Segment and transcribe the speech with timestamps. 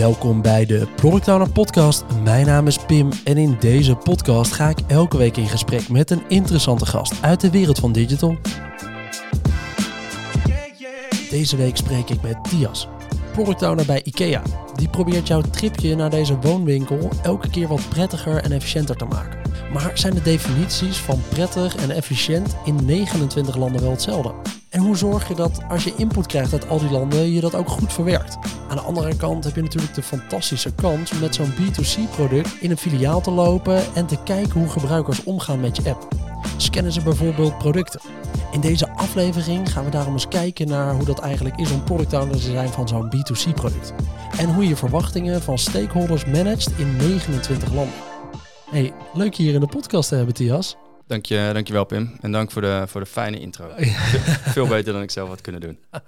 [0.00, 2.04] Welkom bij de Product Podcast.
[2.22, 6.10] Mijn naam is Pim en in deze podcast ga ik elke week in gesprek met
[6.10, 8.36] een interessante gast uit de wereld van digital.
[11.30, 12.88] Deze week spreek ik met Dias,
[13.32, 14.42] Product bij IKEA.
[14.74, 19.40] Die probeert jouw tripje naar deze woonwinkel elke keer wat prettiger en efficiënter te maken.
[19.72, 24.59] Maar zijn de definities van prettig en efficiënt in 29 landen wel hetzelfde?
[24.70, 27.54] En hoe zorg je dat als je input krijgt uit al die landen, je dat
[27.54, 28.38] ook goed verwerkt?
[28.68, 32.70] Aan de andere kant heb je natuurlijk de fantastische kans om met zo'n B2C-product in
[32.70, 36.08] een filiaal te lopen en te kijken hoe gebruikers omgaan met je app.
[36.56, 38.00] Scannen ze bijvoorbeeld producten?
[38.52, 42.12] In deze aflevering gaan we daarom eens kijken naar hoe dat eigenlijk is om product
[42.12, 43.92] owner te zijn van zo'n B2C-product.
[44.38, 47.94] En hoe je verwachtingen van stakeholders managt in 29 landen.
[48.70, 50.76] Hey, leuk je hier in de podcast te hebben, Thias.
[51.10, 52.16] Dank je, dankjewel Pim.
[52.20, 53.70] En dank voor de, voor de fijne intro.
[54.54, 55.78] Veel beter dan ik zelf had kunnen doen.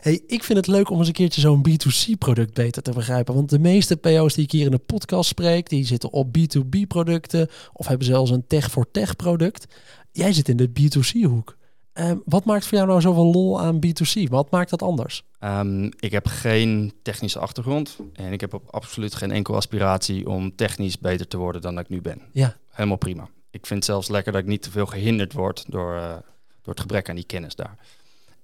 [0.00, 3.34] Hey, ik vind het leuk om eens een keertje zo'n B2C-product beter te begrijpen.
[3.34, 7.48] Want de meeste PO's die ik hier in de podcast spreek, die zitten op B2B-producten
[7.72, 9.66] of hebben zelfs een tech-voor-tech product.
[10.12, 11.56] Jij zit in de B2C-hoek.
[11.92, 14.28] Ehm, wat maakt voor jou nou zoveel lol aan B2C?
[14.28, 15.24] Wat maakt dat anders?
[15.40, 20.56] Um, ik heb geen technische achtergrond en ik heb op absoluut geen enkel aspiratie om
[20.56, 22.20] technisch beter te worden dan ik nu ben.
[22.32, 22.56] Ja.
[22.70, 25.94] Helemaal prima ik vind het zelfs lekker dat ik niet te veel gehinderd word door,
[25.94, 26.10] uh,
[26.62, 27.78] door het gebrek aan die kennis daar.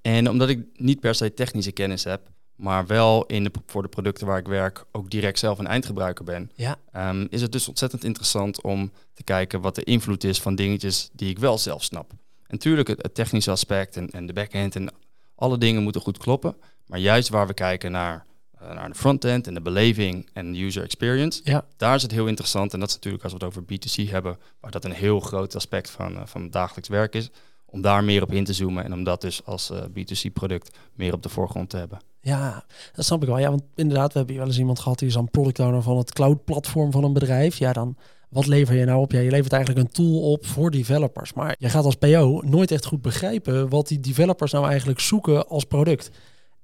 [0.03, 2.21] En omdat ik niet per se technische kennis heb,
[2.55, 6.25] maar wel in de, voor de producten waar ik werk ook direct zelf een eindgebruiker
[6.25, 6.77] ben, ja.
[6.97, 11.11] um, is het dus ontzettend interessant om te kijken wat de invloed is van dingetjes
[11.13, 12.11] die ik wel zelf snap.
[12.11, 12.19] En
[12.59, 14.91] natuurlijk het, het technische aspect en, en de backend en
[15.35, 18.32] alle dingen moeten goed kloppen, maar juist waar we kijken naar eh,
[18.75, 21.41] naar de frontend en de beleving en user experience.
[21.45, 21.65] Ja.
[21.77, 22.73] Daar is het heel interessant.
[22.73, 25.55] En dat is natuurlijk als we het over B2C hebben, waar dat een heel groot
[25.55, 27.31] aspect van, uh, van dagelijks werk is.
[27.67, 30.79] Om daar meer op in te zoomen en om dat dus als uh, B2C product
[30.95, 31.99] meer op de voorgrond te hebben.
[32.21, 33.39] Ja, dat snap ik wel.
[33.39, 35.99] Ja, want inderdaad, we hebben wel eens iemand gehad die is dan product owner van
[35.99, 37.57] het cloud platform van een bedrijf.
[37.57, 37.97] Ja, dan
[38.33, 39.13] wat lever je nou op?
[39.13, 41.33] Ja, je levert eigenlijk een tool op voor developers.
[41.33, 45.49] Maar je gaat als PO nooit echt goed begrijpen wat die developers nou eigenlijk zoeken
[45.49, 46.11] als product.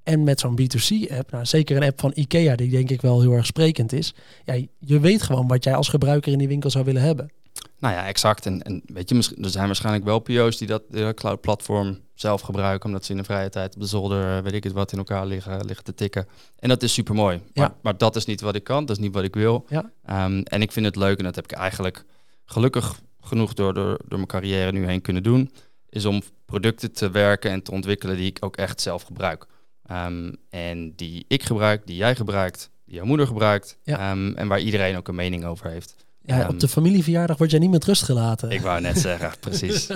[0.09, 3.33] En met zo'n B2C-app, nou, zeker een app van IKEA, die denk ik wel heel
[3.33, 4.15] erg sprekend is.
[4.45, 7.31] Ja, je weet gewoon wat jij als gebruiker in die winkel zou willen hebben.
[7.79, 8.47] Nou ja, exact.
[8.47, 12.41] En, en weet je, er zijn waarschijnlijk wel PO's die dat de cloud platform zelf
[12.41, 14.93] gebruiken, omdat ze in de vrije tijd op de zolder, eh, weet ik het wat,
[14.93, 16.27] in elkaar liggen, liggen te tikken.
[16.59, 17.41] En dat is super mooi.
[17.53, 17.63] Ja.
[17.63, 19.65] Maar, maar, dat is niet wat ik kan, dat is niet wat ik wil.
[19.69, 20.25] Ja.
[20.25, 22.05] Um, en ik vind het leuk, en dat heb ik eigenlijk
[22.45, 25.51] gelukkig genoeg door, door, door mijn carrière nu heen kunnen doen,
[25.89, 29.47] is om producten te werken en te ontwikkelen die ik ook echt zelf gebruik.
[29.93, 33.78] Um, en die ik gebruik, die jij gebruikt, die jouw moeder gebruikt.
[33.82, 34.10] Ja.
[34.10, 35.94] Um, en waar iedereen ook een mening over heeft.
[36.22, 38.50] Ja, op ehm, de familieverjaardag word jij niet met rust gelaten.
[38.50, 39.88] Ik wou net zeggen, precies.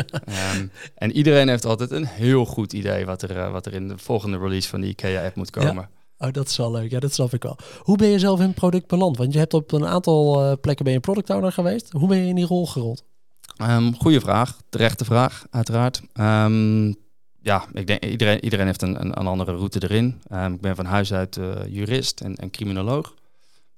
[0.95, 3.99] en iedereen heeft altijd een heel goed idee wat er, uh, wat er in de
[3.99, 5.89] volgende release van die IKEA-app moet komen.
[6.19, 6.27] Ja.
[6.27, 6.91] Oh, dat is wel leuk.
[6.91, 7.57] Ja, dat snap ik wel.
[7.79, 9.17] Hoe ben je zelf in product beland?
[9.17, 11.93] Want je hebt op een aantal uh, plekken ben je product owner geweest.
[11.93, 13.05] Hoe ben je in die rol gerold?
[13.63, 14.59] Um, goeie vraag.
[14.69, 16.03] Terechte vraag, uiteraard.
[16.21, 16.97] Um,
[17.43, 20.23] ja, ik denk iedereen, iedereen heeft een, een, een andere route erin.
[20.33, 23.15] Um, ik ben van huis uit uh, jurist en, en criminoloog.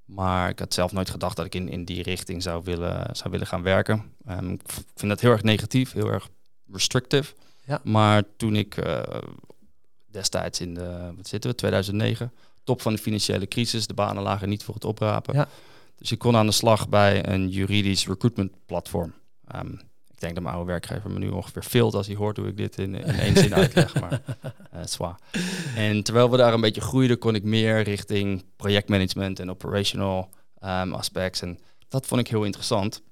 [0.04, 3.30] Maar ik had zelf nooit gedacht dat ik in, in die richting zou willen, zou
[3.30, 4.03] willen gaan werken.
[4.28, 6.28] Um, ik vind dat heel erg negatief, heel erg
[6.72, 7.34] restrictive.
[7.66, 7.80] Ja.
[7.84, 9.03] Maar toen ik uh,
[10.06, 12.32] destijds in de, wat zitten we, 2009,
[12.64, 15.34] top van de financiële crisis, de banen lagen niet voor het oprapen.
[15.34, 15.48] Ja.
[15.97, 19.14] Dus ik kon aan de slag bij een juridisch recruitment platform.
[19.56, 19.94] Um, ik
[20.24, 22.78] denk dat mijn oude werkgever me nu ongeveer filt als hij hoort hoe ik dit
[22.78, 24.00] in, in één zin uitleg.
[24.00, 24.20] Maar
[24.74, 25.18] uh, zwaar.
[25.76, 30.28] En terwijl we daar een beetje groeiden, kon ik meer richting projectmanagement en operational
[30.64, 31.40] um, aspects.
[31.42, 31.58] En
[31.88, 33.02] dat vond ik heel interessant.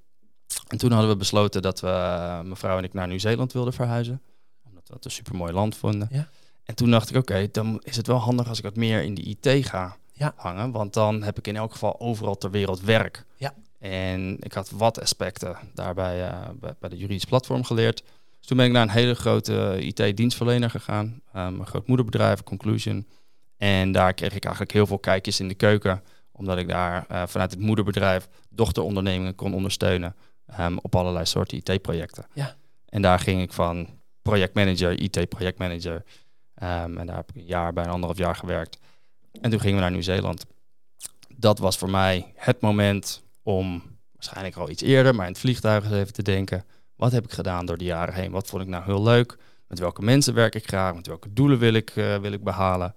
[0.69, 4.21] En toen hadden we besloten dat we, uh, mevrouw en ik, naar Nieuw-Zeeland wilden verhuizen.
[4.69, 6.09] Omdat we het een supermooi land vonden.
[6.11, 6.29] Ja.
[6.65, 9.15] En toen dacht ik, oké, dan is het wel handig als ik wat meer in
[9.15, 10.33] de IT ga ja.
[10.37, 10.71] hangen.
[10.71, 13.25] Want dan heb ik in elk geval overal ter wereld werk.
[13.37, 13.55] Ja.
[13.83, 16.49] En ik had wat aspecten daarbij uh,
[16.79, 18.03] bij, de juridische platform geleerd.
[18.39, 23.07] Dus toen ben ik naar een hele grote IT-dienstverlener gegaan, um, een groot moederbedrijf, Conclusion.
[23.57, 26.03] En daar kreeg ik eigenlijk heel veel kijkjes in de keuken,
[26.33, 30.17] omdat ik daar uh, vanuit het moederbedrijf dochterondernemingen kon ondersteunen
[30.61, 32.27] um, op allerlei soorten IT-projecten.
[32.33, 32.57] Ja.
[32.89, 33.89] En daar ging ik van
[34.23, 35.95] projectmanager, IT-projectmanager.
[36.63, 38.79] Um, en daar heb ik een jaar, bijna anderhalf jaar gewerkt.
[39.41, 40.47] En toen gingen we naar Nieuw-Zeeland.
[41.37, 45.85] Dat was voor mij het moment om waarschijnlijk al iets eerder, maar in het vliegtuig
[45.85, 46.65] eens even te denken.
[46.97, 48.31] Wat heb ik gedaan door de jaren heen?
[48.31, 49.39] Wat vond ik nou heel leuk?
[49.69, 50.95] Met welke mensen werk ik graag?
[50.95, 52.95] Met welke doelen wil ik, uh, wil ik behalen?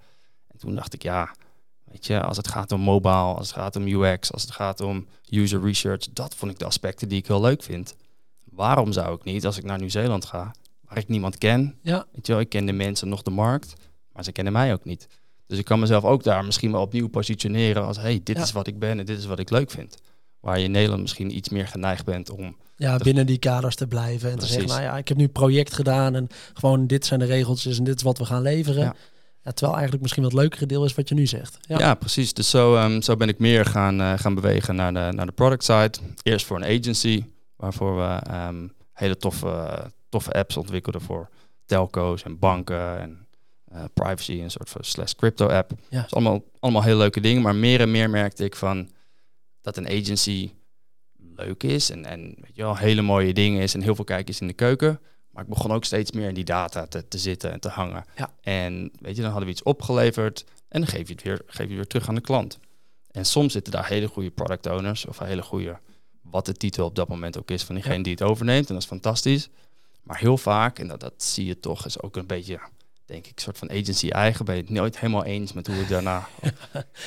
[0.48, 1.36] En toen dacht ik, ja,
[1.84, 4.82] weet je, als het gaat om mobile, als het gaat om UX, als het gaat
[4.82, 7.96] om user research, dat vond ik de aspecten die ik heel leuk vind.
[8.44, 12.06] Waarom zou ik niet, als ik naar Nieuw-Zeeland ga, waar ik niemand ken, ja.
[12.12, 13.74] weet je wel, ik ken de mensen nog de markt,
[14.12, 15.08] maar ze kennen mij ook niet.
[15.48, 18.44] Dus ik kan mezelf ook daar misschien wel opnieuw positioneren als, hey, dit Ja.
[18.44, 19.98] is wat ik ben en dit is wat ik leuk vind.
[20.46, 23.88] Waar je in Nederland misschien iets meer geneigd bent om, Ja, binnen die kaders te
[23.88, 27.06] blijven en te zeggen, nou ja, ik heb nu een project gedaan en gewoon dit
[27.06, 28.84] zijn de regeltjes en dit is wat we gaan leveren.
[28.84, 28.96] Ja.
[29.42, 31.58] Ja, terwijl eigenlijk misschien wat leukere deel is wat je nu zegt.
[31.62, 32.34] Ja, ja, precies.
[32.34, 35.32] Dus zo, ehm, zo ben ik meer gaan, eh, gaan bewegen naar de, naar de
[35.32, 35.92] product side.
[36.24, 37.24] Eerst voor een agency,
[37.56, 41.30] waarvoor we ehm, hele toffe, toffe apps ontwikkelden voor
[41.66, 43.28] telco's en banken en
[43.72, 45.72] eh, privacy, een soort van slash crypto app.
[45.90, 46.02] Ja.
[46.02, 48.90] Dus allemaal, allemaal hele leuke dingen, maar meer en meer merkte ik van
[49.66, 50.52] dat een agency
[51.36, 54.40] leuk is en, en weet je wel, hele mooie dingen is en heel veel kijkers
[54.40, 55.00] in de keuken.
[55.30, 58.06] Maar ik begon ook steeds meer in die data te, te zitten en te hangen.
[58.16, 58.34] Ja.
[58.42, 61.70] En weet je, dan hadden we iets opgeleverd en dan geef je het weer, geef
[61.70, 62.60] je weer terug aan de klant.
[63.12, 65.80] En soms zitten daar hele goede product owners of hele goede,
[66.22, 68.04] wat de titel op dat moment ook is van diegene Ja.
[68.04, 68.68] die het overneemt.
[68.68, 69.50] En dat is fantastisch.
[70.04, 72.60] Maar heel vaak, en dat, dat zie je toch, is ook een beetje,
[73.06, 74.46] denk ik, een soort van agency eigen.
[74.46, 76.28] Ben je het nooit helemaal eens met hoe het daarna.
[76.42, 76.52] en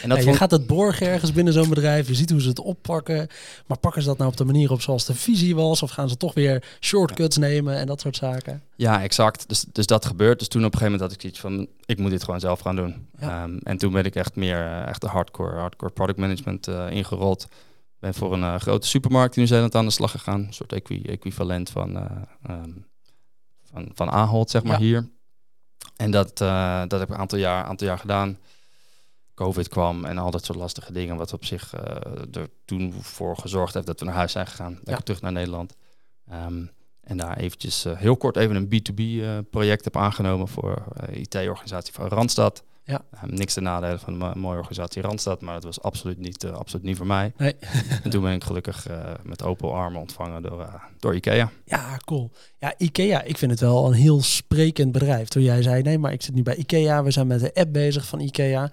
[0.03, 2.49] Ja, dat je vond- gaat het borgen ergens binnen zo'n bedrijf, je ziet hoe ze
[2.49, 3.29] het oppakken.
[3.67, 5.83] Maar pakken ze dat nou op de manier op zoals de visie was?
[5.83, 8.63] Of gaan ze toch weer shortcuts nemen en dat soort zaken?
[8.77, 9.49] Ja, exact.
[9.49, 10.39] Dus, dus dat gebeurt.
[10.39, 12.61] Dus toen op een gegeven moment had ik zoiets van, ik moet dit gewoon zelf
[12.61, 13.09] gaan doen.
[13.19, 13.43] Ja.
[13.43, 16.91] Ehm, en toen ben ik echt meer eh, echt de hardcore, hardcore product management eh,
[16.91, 17.47] ingerold.
[17.99, 20.41] Ben voor een eh, grote supermarkt in Nieuw-Zeeland aan de slag gegaan.
[20.41, 21.97] Een soort equi equivalent van,
[22.47, 22.71] ehm,
[23.73, 25.09] van, van Ahold, zeg maar, hier.
[25.99, 28.39] En dat, eh, dat heb ik een aantal jaar, aantal jaar gedaan.
[29.35, 31.81] Covid kwam en al dat soort lastige dingen, wat op zich eh,
[32.33, 34.73] er toen voor gezorgd heeft dat we naar huis zijn gegaan.
[34.73, 35.01] Lekker Ja.
[35.01, 35.75] terug naar Nederland.
[36.29, 36.65] Ehm,
[37.01, 42.63] en daar eventjes eh, heel kort even een B2B-project heb aangenomen voor IT-organisatie van Randstad.
[42.89, 43.03] Ja.
[43.11, 46.45] Ehm, niks te nadelen van een mo- mooie organisatie Randstad, maar het was absoluut niet,
[46.45, 47.33] eh, absoluut niet voor mij.
[47.37, 47.55] Nee.
[48.05, 51.51] en toen ben ik gelukkig eh, met open armen ontvangen door, eh, door IKEA.
[51.65, 52.31] Ja, cool.
[52.59, 55.29] Ja, IKEA, ik vind het wel een heel sprekend bedrijf.
[55.29, 57.73] Toen jij zei, nee, maar ik zit nu bij IKEA, we zijn met de app
[57.73, 58.71] bezig van IKEA.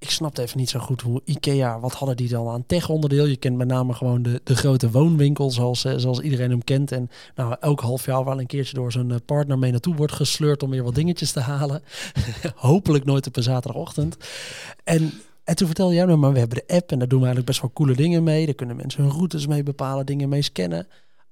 [0.00, 3.24] Ik snapte even niet zo goed hoe IKEA, wat hadden die dan aan tech-onderdeel?
[3.24, 6.92] Je kent met name gewoon de, de grote woonwinkel, zoals, eh, zoals iedereen hem kent.
[6.92, 10.12] En nou, elk half jaar wel een keertje door zo'n eh, partner mee naartoe wordt
[10.12, 11.82] gesleurd om weer wat dingetjes te halen.
[12.54, 14.16] Hopelijk nooit op een zaterdagochtend.
[14.84, 15.12] En,
[15.44, 17.46] en toen vertelde jij nou, maar we hebben de app en daar doen we eigenlijk
[17.46, 18.44] best wel coole dingen mee.
[18.44, 20.86] Daar kunnen mensen hun routes mee bepalen, dingen mee scannen.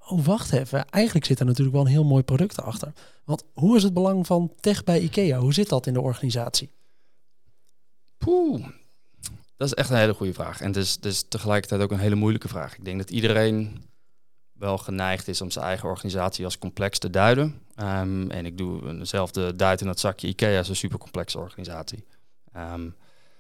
[0.09, 0.89] Oh, wacht even.
[0.91, 2.93] Eigenlijk zit er natuurlijk wel een heel mooi product achter.
[3.25, 5.39] Want hoe is het belang van tech bij IKEA?
[5.39, 6.71] Hoe zit dat in de organisatie?
[8.19, 8.67] Poeh,
[9.57, 10.61] dat is echt een hele goede vraag.
[10.61, 12.77] En het is, het is tegelijkertijd ook een hele moeilijke vraag.
[12.77, 13.83] Ik denk dat iedereen
[14.53, 17.61] wel geneigd is om zijn eigen organisatie als complex te duiden.
[17.75, 20.29] Ehm, en ik doe dezelfde duid in dat zakje.
[20.29, 22.05] IKEA is een super complexe organisatie.
[22.53, 22.89] Ehm,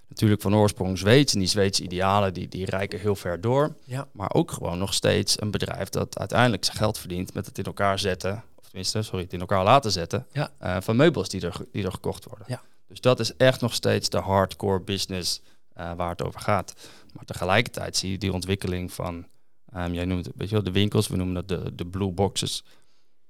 [0.08, 1.32] natuurlijk van oorsprong Zweeds.
[1.32, 3.74] En die Zweedse idealen die, die reiken heel ver door.
[3.84, 4.08] Ja.
[4.12, 7.64] Maar ook gewoon nog steeds een bedrijf dat uiteindelijk zijn geld verdient met het in
[7.64, 8.44] elkaar zetten.
[8.56, 10.26] Of tenminste, sorry, het in elkaar laten zetten.
[10.32, 10.50] Ja.
[10.58, 12.46] eh, van meubels die er, die er gekocht worden.
[12.48, 12.62] Ja.
[12.88, 15.40] Dus dat is echt nog steeds de hardcore business
[15.72, 16.74] eh, waar het over gaat.
[17.12, 19.26] Maar tegelijkertijd zie je die ontwikkeling van,
[19.72, 22.10] ehm, jij noemt het, weet je wel, de winkels, we noemen dat de, de blue
[22.10, 22.64] boxes,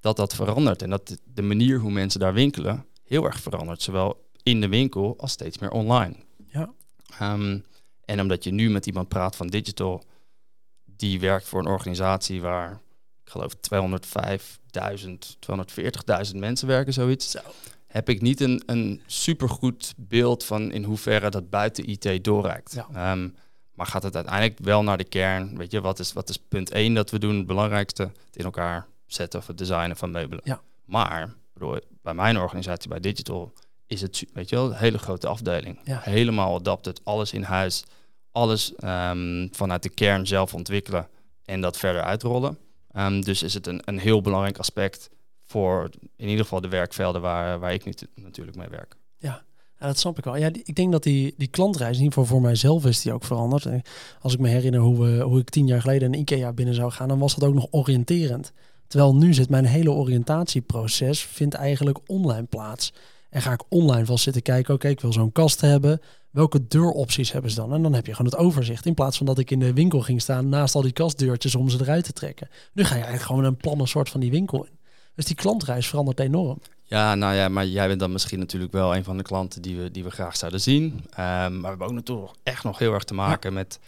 [0.01, 0.83] dat dat verandert.
[0.83, 3.83] En dat de, manier hoe mensen daar winkelen heel erg verandert.
[3.83, 6.15] Zowel in de winkel als steeds meer online.
[6.47, 6.73] Ja.
[7.19, 7.59] Ehm,
[8.05, 10.05] en omdat je nu met iemand praat van digital,
[10.85, 12.81] die werkt voor een organisatie waar,
[13.25, 15.37] ik geloof 205.000,
[16.33, 17.31] 240.000 mensen werken, zoiets.
[17.31, 17.41] Zo.
[17.99, 22.73] Heb ik niet een, een supergoed beeld van in hoeverre dat buiten IT doorreikt.
[22.75, 22.87] Ja.
[22.95, 23.29] Ehm,
[23.73, 25.57] maar gaat het uiteindelijk wel naar de kern?
[25.57, 27.37] Weet je, wat is, wat is punt 1 dat we doen?
[27.37, 30.45] Het belangrijkste, het in elkaar zetten of het designen van meubelen.
[30.45, 30.61] Ja.
[30.85, 33.53] Maar bedoel, bij mijn organisatie, bij Digital,
[33.87, 35.81] is het, weet je wel, een hele grote afdeling.
[35.85, 36.01] Ja.
[36.03, 37.85] Helemaal adapted, alles in huis,
[38.33, 41.09] alles ehm, vanuit de kern zelf ontwikkelen
[41.45, 42.59] en dat verder uitrollen.
[42.93, 45.11] Ehm, dus is het een, een heel belangrijk aspect
[45.49, 48.97] voor in ieder geval de werkvelden waar, waar ik nu natuurlijk mee werk.
[49.17, 49.43] Ja,
[49.79, 50.37] dat snap ik wel.
[50.37, 53.25] Ja, ik denk dat die, die klantreis, in ieder geval voor mijzelf, is die ook
[53.25, 53.67] veranderd.
[54.21, 56.91] Als ik me herinner hoe, we, hoe ik tien jaar geleden een IKEA binnen zou
[56.91, 58.53] gaan, dan was dat ook nog oriënterend.
[58.87, 62.93] Terwijl nu zit mijn hele oriëntatieproces, vindt eigenlijk online plaats.
[63.31, 66.01] En ga ik online wel zitten kijken, oké, ik wil zo'n kast hebben.
[66.31, 67.73] Welke deuropties hebben ze dan?
[67.73, 68.87] En dan heb je gewoon het overzicht.
[68.87, 71.69] In plaats van dat ik in de winkel ging staan naast al die kastdeurtjes om
[71.69, 72.49] ze eruit te trekken.
[72.73, 74.78] Nu ga je eigenlijk gewoon een plannen soort van die winkel in.
[75.19, 76.61] Dus die klantreis verandert enorm.
[76.83, 79.77] Ja, nou ja, maar jij bent dan misschien natuurlijk wel een van de klanten die
[79.77, 81.05] we, die we graag zouden zien.
[81.11, 83.79] Ehm, maar we hebben ook natuurlijk echt nog heel erg te maken met,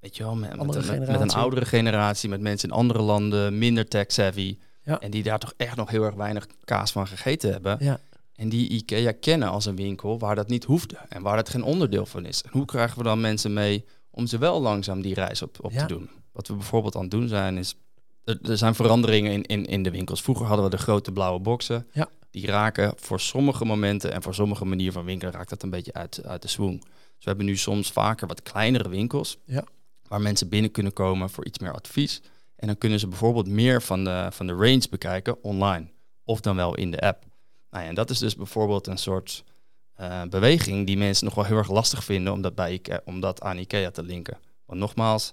[0.00, 3.58] weet je wel, met, met, met, met een oudere generatie, met mensen in andere landen,
[3.58, 4.58] minder tech-savvy.
[4.84, 5.00] Ja.
[5.00, 7.76] En die daar toch echt nog heel erg weinig kaas van gegeten hebben.
[7.80, 8.00] Ja.
[8.34, 11.62] En die IKEA kennen als een winkel waar dat niet hoefde en waar dat geen
[11.64, 12.42] onderdeel van is.
[12.42, 15.72] En hoe krijgen we dan mensen mee om ze wel langzaam die reis op, op
[15.72, 16.10] te doen?
[16.32, 17.76] Wat we bijvoorbeeld aan het doen zijn is,
[18.24, 20.22] er, er zijn veranderingen in, in, in de winkels.
[20.22, 21.86] Vroeger hadden we de grote blauwe boxen.
[21.92, 22.08] Ja.
[22.30, 25.92] die raken voor sommige momenten en voor sommige manieren van winkelen raakt dat een beetje
[25.92, 26.80] uit, uit de swing.
[26.80, 29.64] Dus we hebben nu soms vaker wat kleinere winkels Ja.
[30.08, 32.20] waar mensen binnen kunnen komen voor iets meer advies.
[32.56, 35.86] En dan kunnen ze bijvoorbeeld meer van de, van de range bekijken online
[36.24, 37.24] of dan wel in de app.
[37.70, 39.44] Nou ja, en dat is dus bijvoorbeeld een soort
[39.94, 43.20] eh, beweging die mensen nog wel heel erg lastig vinden om dat, bij Ikea, om
[43.20, 44.38] dat aan IKEA te linken.
[44.66, 45.32] Want nogmaals,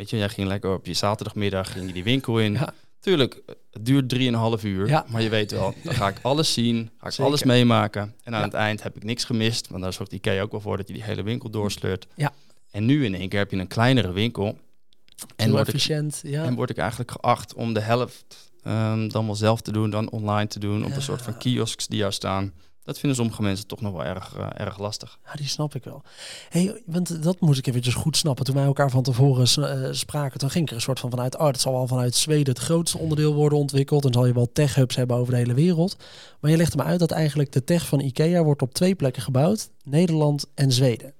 [0.00, 2.52] weet je, jij ging lekker op je zaterdagmiddag ging je die winkel in.
[2.52, 2.72] Ja.
[3.00, 5.04] Tuurlijk, het duurt drieënhalf uur, Ja.
[5.08, 7.24] maar je weet wel, dan ga ik alles zien, ga ik Zeker.
[7.24, 8.14] alles meemaken.
[8.22, 8.44] En aan Ja.
[8.44, 10.92] het eind heb ik niks gemist, want daar zorgt IKEA ook wel voor dat je
[10.94, 12.06] die hele winkel doorsleurt.
[12.14, 12.32] Ja.
[12.70, 14.58] En nu in één keer heb je een kleinere winkel.
[15.36, 16.20] En word, ik, efficiënt.
[16.24, 16.44] Ja.
[16.44, 20.10] en word ik eigenlijk geacht om de helft ehm, dan wel zelf te doen, dan
[20.10, 22.52] online te doen, op een soort van kiosks die daar staan.
[22.84, 25.18] Dat vinden sommige mensen toch nog wel erg, eh, erg lastig.
[25.24, 26.02] Ja, die snap ik wel.
[26.48, 28.44] Hey, want dat moest ik eventjes goed snappen.
[28.44, 29.46] Toen wij elkaar van tevoren
[29.84, 32.14] eh, spraken, toen ging ik er een soort van vanuit, oh, het zal wel vanuit
[32.14, 34.04] Zweden het grootste onderdeel worden ontwikkeld.
[34.04, 35.96] En zal je wel tech-hubs hebben over de hele wereld.
[36.40, 39.22] Maar je legde me uit dat eigenlijk de tech van IKEA wordt op twee plekken
[39.22, 39.70] gebouwd.
[39.84, 41.12] Nederland en Zweden.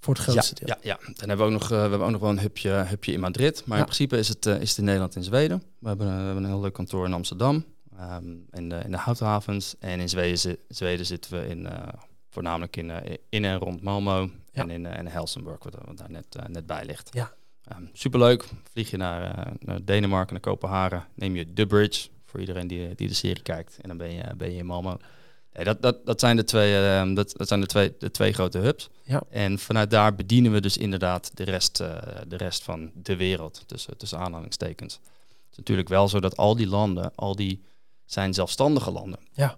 [0.00, 0.76] Voor het grootste ja, deel.
[0.82, 1.12] Ja, ja.
[1.14, 3.20] Dan hebben we ook nog, eh, we hebben ook nog wel een hubje, hubje in
[3.20, 3.62] Madrid.
[3.64, 3.82] Maar Ja.
[3.84, 5.62] in principe is het, is het in Nederland en Zweden.
[5.78, 7.64] We hebben, een- we hebben een heel leuk kantoor in Amsterdam.
[7.98, 9.74] Ehm, in, de, in de houthavens.
[9.78, 11.88] En in Zweden, zi- Zweden zitten we in, eh,
[12.30, 14.32] voornamelijk in, eh, in en rond Malmö.
[14.52, 14.62] Ja.
[14.62, 17.10] En in, in Helsingborg, wat, wat daar net, net bij ligt.
[17.12, 17.32] Ja.
[17.64, 18.44] Ehm, superleuk.
[18.72, 21.06] Vlieg je naar, naar Denemarken, naar Kopenhagen.
[21.14, 23.78] Neem je de bridge voor iedereen die, die de serie kijkt.
[23.80, 25.04] En dan ben je, ben je in Malmö.
[25.52, 28.32] Nee, dat, dat, dat zijn, de twee, ehm, dat, dat zijn de, twee, de twee
[28.32, 28.88] grote hubs.
[29.02, 29.22] Ja.
[29.30, 33.96] En vanuit daar bedienen we dus inderdaad de rest, de rest van de wereld, tussen,
[33.96, 34.94] tussen aanhalingstekens.
[34.94, 37.62] Het is natuurlijk wel zo dat al die landen, al die
[38.06, 39.20] zijn zelfstandige landen.
[39.32, 39.56] Ja.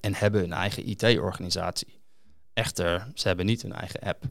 [0.00, 2.00] En hebben een eigen IT-organisatie.
[2.52, 4.24] Echter, ze hebben niet een eigen app.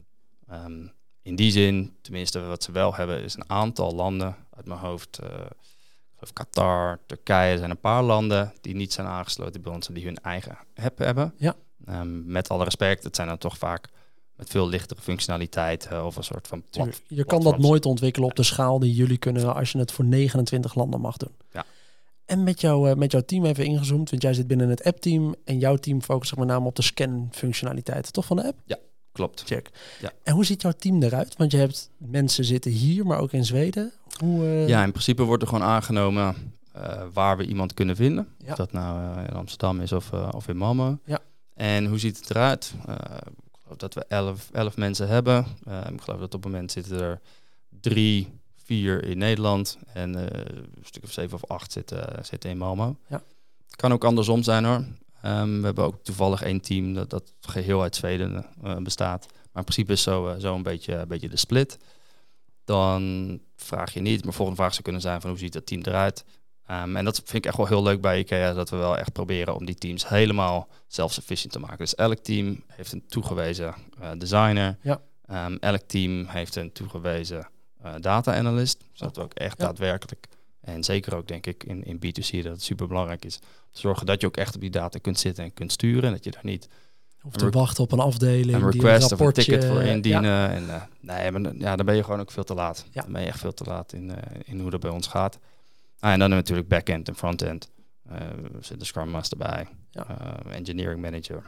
[0.48, 0.86] Ehm,
[1.22, 5.18] in die zin, tenminste wat ze wel hebben, is een aantal landen uit mijn hoofd.
[5.18, 5.28] ik
[6.14, 10.04] geloof Qatar, Turkije zijn een paar landen die niet zijn aangesloten bij ons en die
[10.04, 11.34] hun eigen app hebben.
[11.36, 11.56] Ja.
[11.84, 13.88] Ehm, met alle respect, het zijn dan toch vaak
[14.36, 17.02] met veel lichtere functionaliteit eh, of een soort van plat.
[17.06, 20.04] Je kan dat nooit ontwikkelen op de schaal die jullie kunnen als je het voor
[20.04, 21.32] 29 landen mag doen.
[21.52, 21.64] Ja.
[22.26, 25.34] En met, jou, eh, met jouw team even ingezoomd, want jij zit binnen het app-team
[25.44, 28.58] en jouw team focust zich met name op de scan-functionaliteit, toch van de app?
[29.12, 29.42] Klopt.
[29.46, 29.70] Check.
[30.00, 30.12] Ja.
[30.22, 31.36] En hoe ziet jouw team eruit?
[31.36, 33.92] Want je hebt mensen zitten hier, maar ook in Zweden.
[34.18, 36.34] Hoe, eh, Ja, in principe wordt er gewoon aangenomen
[36.72, 38.28] eh, waar we iemand kunnen vinden.
[38.38, 38.50] Ja.
[38.50, 41.02] Of dat nou in Amsterdam is of, of in Malmö.
[41.04, 41.18] Ja.
[41.54, 42.74] En hoe ziet het eruit?
[42.88, 45.46] Ik geloof dat we elf, elf mensen hebben.
[45.92, 47.20] Ik geloof dat op het moment zitten er
[47.80, 48.28] drie,
[48.66, 49.78] vier in Nederland.
[49.92, 50.40] En eh,
[50.74, 53.06] een stuk of zeven of acht zitten, zitten in Malmö.
[53.08, 53.22] Ja.
[53.70, 54.84] Kan ook andersom zijn hoor.
[55.22, 59.26] Ehm, we hebben ook toevallig één team dat, dat geheel uit Zweden eh, bestaat.
[59.26, 61.78] Maar in principe is zo, eh, zo een, beetje, een beetje de split.
[62.64, 65.82] Dan vraag je niet, maar volgende vraag zou kunnen zijn van hoe ziet dat team
[65.82, 66.24] eruit?
[66.66, 69.12] Ehm, en dat vind ik echt wel heel leuk bij IKEA, dat we wel echt
[69.12, 71.78] proberen om die teams helemaal self-sufficient te maken.
[71.78, 74.76] Dus elk team heeft een toegewezen eh, designer.
[74.82, 75.00] Ja.
[75.26, 77.44] Ehm, elk team heeft een toegewezen eh,
[78.00, 79.64] data analyst, zodat we ook echt Ja.
[79.66, 80.26] daadwerkelijk,
[80.60, 83.36] en zeker ook denk ik in, in B2C, dat het super belangrijk is,
[83.70, 86.04] te zorgen dat je ook echt op die data kunt zitten en kunt sturen.
[86.04, 86.68] En dat je daar niet
[87.20, 88.62] Hoeft een te wachten op een afdeling.
[88.62, 89.90] een die request of een ticket voor Ja.
[89.92, 90.50] indienen.
[90.50, 92.84] En, eh, nee, maar ja, dan ben je gewoon ook veel te laat.
[92.90, 93.02] Ja.
[93.02, 95.38] Dan ben je echt veel te laat in, eh, in hoe dat bij ons gaat.
[95.98, 97.70] Ah, en dan natuurlijk back-end en front-end.
[98.08, 99.66] Eh, er zit een Scrum Master bij.
[99.90, 100.06] Ja.
[100.08, 101.42] Eh, engineering Manager.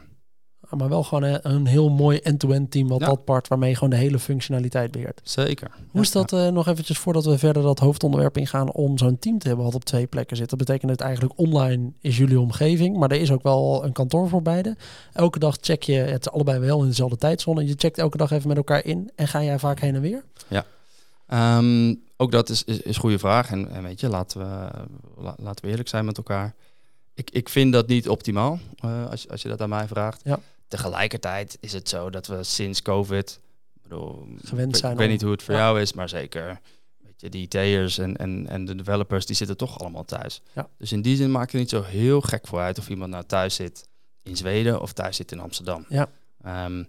[0.77, 3.05] Maar wel gewoon een, een heel mooi end-to-end team wat Ja.
[3.05, 5.21] dat part waarmee je gewoon de hele functionaliteit beheert.
[5.23, 5.71] Zeker.
[5.91, 9.39] Hoe is dat eh, nog eventjes voordat we verder dat hoofdonderwerp ingaan om zo'n team
[9.39, 10.49] te hebben wat op twee plekken zit?
[10.49, 14.29] Dat betekent dat eigenlijk online is jullie omgeving, maar er is ook wel een kantoor
[14.29, 14.75] voor beide.
[15.13, 18.47] Elke dag check je, het allebei wel in dezelfde tijdzone, je checkt elke dag even
[18.47, 20.23] met elkaar in en ga jij vaak heen en weer?
[21.27, 23.51] Ehm, ook dat is, is, goede vraag.
[23.51, 24.69] En, en weet je, laten we,
[25.21, 26.53] la- laten we eerlijk zijn met elkaar.
[27.13, 30.21] Ik, ik vind dat niet optimaal, eh, als, als je dat aan mij vraagt.
[30.23, 30.39] Ja.
[30.69, 33.39] Tegelijkertijd is het zo dat we sinds COVID...
[33.81, 35.59] bedoel, Gewend zijn Ik weet niet hoe het voor Ja.
[35.59, 36.59] jou is, maar zeker...
[37.03, 40.41] Weet je, de IT'ers en, en, en de developers, die zitten toch allemaal thuis.
[40.53, 40.69] Ja.
[40.77, 42.77] Dus in die zin maakt het niet zo heel gek voor uit...
[42.77, 43.87] of iemand nou thuis zit
[44.23, 45.85] in Zweden of thuis zit in Amsterdam.
[45.89, 46.09] Ja.
[46.43, 46.83] Ehm,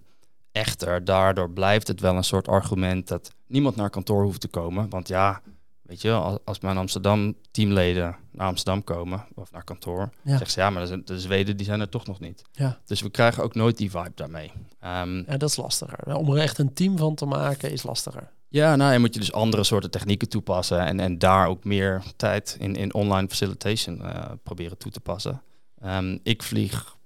[0.51, 4.89] echter, daardoor blijft het wel een soort argument dat niemand naar kantoor hoeft te komen.
[4.89, 5.41] Want ja,
[5.91, 10.29] weet je, als, als mijn Amsterdam teamleden naar Amsterdam komen of naar kantoor, Ja.
[10.31, 12.41] zeggen ze ja, maar de, Zweden die zijn er toch nog niet.
[12.51, 12.79] Ja.
[12.85, 14.51] Dus we krijgen ook nooit die vibe daarmee.
[14.79, 16.15] Ehm, Ja, dat is lastiger.
[16.15, 18.31] Om er echt een team van te maken is lastiger.
[18.47, 22.03] ja, nou, en moet je dus andere soorten technieken toepassen en, en daar ook meer
[22.15, 25.41] tijd in, in online facilitation eh, proberen toe te passen.
[25.79, 26.97] Ehm, ik vlieg,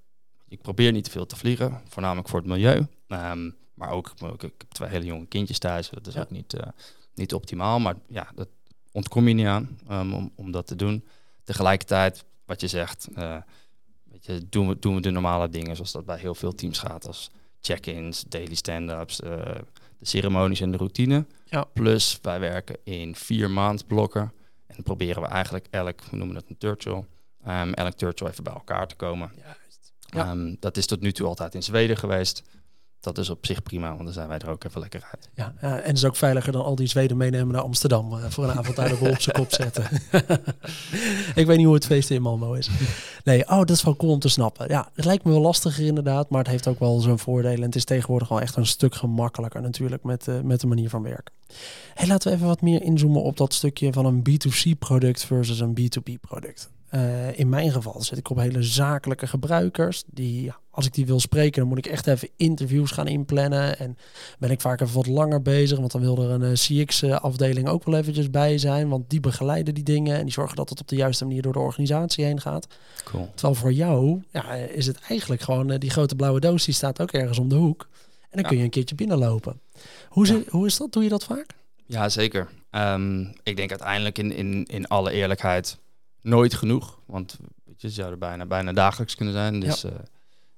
[0.48, 2.86] ik probeer niet te veel te vliegen, voornamelijk voor het milieu.
[3.08, 6.20] Ehm, maar ook, ik heb twee hele jonge kindjes thuis, dat is Ja.
[6.20, 6.66] ook niet, eh,
[7.14, 7.78] niet optimaal.
[7.80, 8.48] Maar ja, dat
[8.96, 11.04] ontkom je niet aan um, om, om dat te doen.
[11.44, 13.36] Tegelijkertijd, wat je zegt, eh,
[14.04, 16.78] weet je, doen, we, doen we de normale dingen zoals dat bij heel veel teams
[16.78, 17.06] gaat.
[17.06, 19.30] Als check-ins, daily stand-ups, eh,
[19.98, 21.26] de ceremonies en de routine.
[21.44, 21.64] Ja.
[21.64, 24.32] Plus wij werken in vier maandblokken.
[24.66, 27.04] En dan proberen we eigenlijk elk, we noemen dat een turtle,
[27.48, 29.32] um, elk turtle even bij elkaar te komen.
[29.36, 29.92] Juist.
[29.98, 30.24] Ja.
[30.24, 32.42] Ehm, dat is tot nu toe altijd in Zweden geweest.
[33.00, 35.28] Dat is op zich prima, want dan zijn wij er ook even lekker uit.
[35.34, 38.24] Ja, ja, en het is ook veiliger dan al die Zweden meenemen naar Amsterdam eh,
[38.28, 39.84] voor een avond daar de op zijn kop zetten.
[41.40, 42.70] ik weet niet hoe het feest in Malmo is.
[43.24, 44.68] Nee, oh, dat is wel cool om te snappen.
[44.68, 47.58] Ja, het lijkt me wel lastiger inderdaad, maar het heeft ook wel zijn voordelen.
[47.58, 50.90] En het is tegenwoordig wel echt een stuk gemakkelijker natuurlijk met, uh, met de manier
[50.90, 51.34] van werken.
[51.94, 55.60] Hey, laten we even wat meer inzoomen op dat stukje van een B2C product versus
[55.60, 56.70] een B2B product.
[56.90, 60.02] Uh, in mijn geval zit ik op hele zakelijke gebruikers.
[60.06, 63.78] Die, als ik die wil spreken, dan moet ik echt even interviews gaan inplannen.
[63.78, 63.98] En
[64.38, 65.78] ben ik vaak even wat langer bezig.
[65.78, 68.88] Want dan wil er een uh, CX-afdeling ook wel eventjes bij zijn.
[68.88, 70.16] Want die begeleiden die dingen.
[70.16, 72.66] En die zorgen dat het op de juiste manier door de organisatie heen gaat.
[73.04, 73.30] Cool.
[73.34, 75.70] Terwijl voor jou ja, is het eigenlijk gewoon...
[75.70, 77.88] Uh, die grote blauwe doos, die staat ook ergens om de hoek.
[78.20, 78.48] En dan ja.
[78.48, 79.60] kun je een keertje binnenlopen.
[80.08, 80.40] Hoe, ja.
[80.48, 80.92] hoe is dat?
[80.92, 81.46] Doe je dat vaak?
[81.86, 82.48] Ja, zeker.
[82.70, 85.78] Um, ik denk uiteindelijk in, in, in alle eerlijkheid
[86.26, 87.00] nooit genoeg.
[87.06, 89.60] Want weet je, ze zouden bijna, bijna dagelijks kunnen zijn.
[89.60, 89.88] Dus ja.
[89.88, 89.94] uh,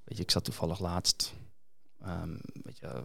[0.03, 1.33] weet je, ik zat toevallig laatst.
[2.07, 3.03] Um, weet je,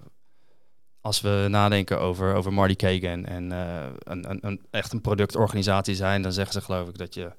[1.00, 5.94] als we nadenken over, over Marty Kagan en uh, een, een, een, echt een productorganisatie
[5.94, 7.33] zijn, dan zeggen ze geloof ik dat je,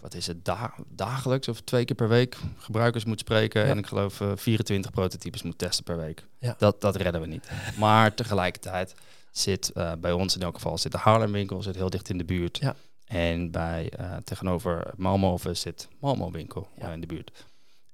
[0.00, 3.62] wat is het, da dagelijks of twee keer per week gebruikers moet spreken.
[3.62, 3.68] Ja.
[3.68, 6.26] En ik geloof uh, 24 prototypes moet testen per week.
[6.38, 6.54] Ja.
[6.58, 7.50] Dat, dat redden we niet.
[7.78, 8.94] Maar tegelijkertijd
[9.30, 12.18] zit uh, bij ons in elk geval zit de Haarlem winkel zit heel dicht in
[12.18, 12.58] de buurt.
[12.58, 12.76] Ja.
[13.12, 16.86] En bij uh, tegenover Malmo zit Malmo winkel ja.
[16.86, 17.44] uh, in de buurt.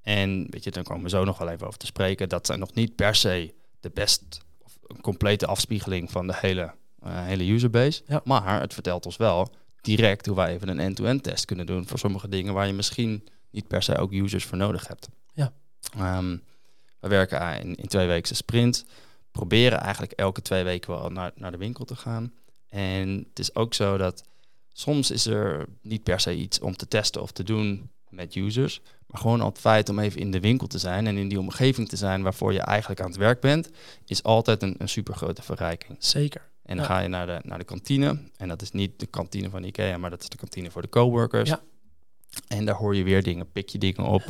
[0.03, 2.29] En weet je, dan komen we zo nog wel even over te spreken.
[2.29, 6.75] Dat zijn nog niet per se de best of een complete afspiegeling van de hele,
[7.07, 8.03] uh, hele userbase.
[8.07, 8.21] Ja.
[8.25, 11.99] Maar het vertelt ons wel direct hoe wij even een end-to-end test kunnen doen voor
[11.99, 15.09] sommige dingen waar je misschien niet per se ook users voor nodig hebt.
[15.35, 15.53] Ja.
[16.19, 16.43] Um,
[17.01, 18.85] we werken in, in twee weken sprint.
[19.31, 22.33] Proberen eigenlijk elke twee weken wel naar, naar de winkel te gaan.
[22.69, 24.25] En het is ook zo dat
[24.79, 28.81] soms is er niet per se iets om te testen of te doen met users.
[29.07, 31.39] Maar gewoon al het feit om even in de winkel te zijn en in die
[31.39, 33.71] omgeving te zijn waarvoor je eigenlijk aan het werk bent,
[34.05, 35.97] is altijd een, een super grote verrijking.
[35.99, 36.41] Zeker.
[36.63, 36.93] En dan ja.
[36.93, 38.21] ga je naar de, naar de kantine.
[38.37, 40.89] En dat is niet de kantine van IKEA, maar dat is de kantine voor de
[40.89, 41.49] coworkers.
[41.49, 41.61] Ja.
[42.49, 44.23] En daar hoor je weer dingen, pik je dingen op.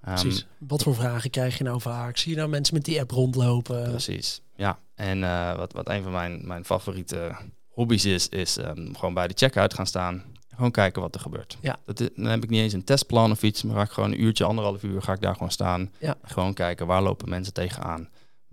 [0.00, 0.40] Precies.
[0.40, 2.16] Um, wat voor vragen krijg je nou vaak?
[2.16, 3.82] Zie je nou mensen met die app rondlopen?
[3.82, 4.78] Precies, ja.
[4.94, 7.36] En uh, wat, wat een van mijn, mijn favoriete
[7.74, 10.22] hobby's is, is um, gewoon bij de checkout gaan staan.
[10.54, 11.56] Gewoon kijken wat er gebeurt.
[11.60, 11.76] Ja.
[11.84, 14.12] Dat is, dan heb ik niet eens een testplan of iets, maar ga ik gewoon
[14.12, 15.92] een uurtje, anderhalf uur, ga ik daar gewoon staan.
[15.98, 16.16] Ja.
[16.22, 18.08] Gewoon kijken, waar lopen mensen tegenaan?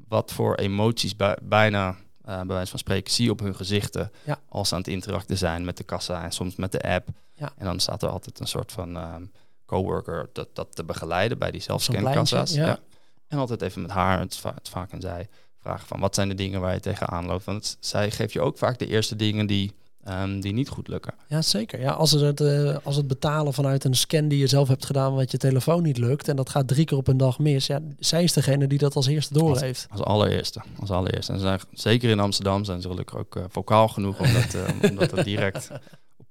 [0.08, 1.96] Wat voor emoties bij, bijna, uh,
[2.38, 4.40] bij wijze van spreken, zie je op hun gezichten ja.
[4.50, 7.10] als ze aan het interacten zijn met de kassa en soms met de app.
[7.34, 7.52] Ja.
[7.58, 9.32] En dan staat er altijd een soort van um,
[9.66, 12.54] coworker dat, dat te begeleiden bij die zelfscankassa's.
[12.54, 12.66] Ja.
[12.66, 12.80] ja.
[13.28, 15.30] En altijd even met haar, het, het vaak en zij,
[15.62, 17.46] vragen van wat zijn de dingen waar je tegenaan loopt.
[17.46, 19.72] Want zij geeft je ook vaak de eerste dingen die,
[20.10, 21.14] um, die niet goed lukken.
[21.28, 21.80] Ja, zeker.
[21.80, 25.16] Ja, als, het, uh, als het betalen vanuit een scan die je zelf hebt gedaan,
[25.16, 27.80] wat je telefoon niet lukt, en dat gaat drie keer op een dag mis, ja,
[28.00, 29.88] zij is degene die dat als eerste door als, heeft.
[29.90, 30.62] Als allereerste.
[30.80, 31.32] Als allereerste.
[31.32, 34.56] En ze zijn, zeker in Amsterdam zijn ze gelukkig ook uh, vocaal genoeg om dat,
[34.56, 35.70] uh, om dat direct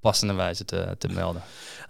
[0.01, 1.43] passende wijze te, te melden.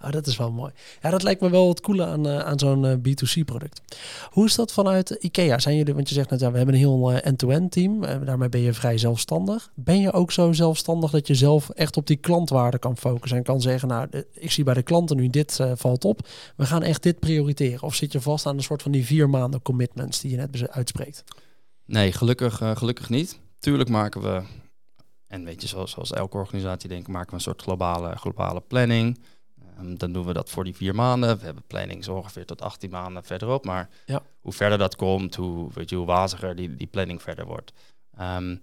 [0.03, 0.71] Oh, dat is wel mooi.
[1.01, 3.81] Ja, dat lijkt me wel het coole aan, uh, aan zo'n uh, B2C-product.
[4.29, 5.59] Hoe is dat vanuit IKEA?
[5.59, 8.01] Zijn jullie, want je zegt net, ja, we hebben een heel uh, end-to-end team.
[8.25, 9.71] daarmee ben je vrij zelfstandig.
[9.75, 13.43] Ben je ook zo zelfstandig dat je zelf echt op die klantwaarde kan focussen en
[13.43, 16.27] kan zeggen, nou, ik zie bij de klanten nu dit valt op.
[16.55, 17.81] We gaan echt dit prioriteren.
[17.81, 20.69] Of zit je vast aan een soort van die vier maanden commitments die je net
[20.69, 21.23] uitspreekt?
[21.85, 23.39] Nee, gelukkig, gelukkig niet.
[23.59, 24.41] Tuurlijk maken we,
[25.31, 28.61] en weet je, zoals, zoals elke organisatie denk ik, maken we een soort globale, globale
[28.61, 29.19] planning.
[29.79, 31.37] Um, dan doen we dat voor die vier maanden.
[31.37, 33.65] We hebben planning zo ongeveer tot 18 maanden verderop.
[33.65, 34.21] Maar ja.
[34.39, 37.71] hoe verder dat komt, hoe, weet je, hoe waziger die, die planning verder wordt.
[38.19, 38.61] Um,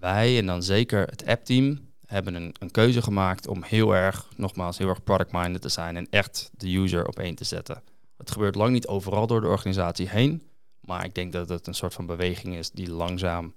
[0.00, 4.78] wij en dan zeker het app-team hebben een, een, keuze gemaakt om heel erg, nogmaals,
[4.78, 7.82] heel erg product-minded te zijn en echt de user op één te zetten.
[8.16, 10.42] Het gebeurt lang niet overal door de organisatie heen,
[10.80, 13.54] maar ik denk dat het een soort van beweging is die langzaam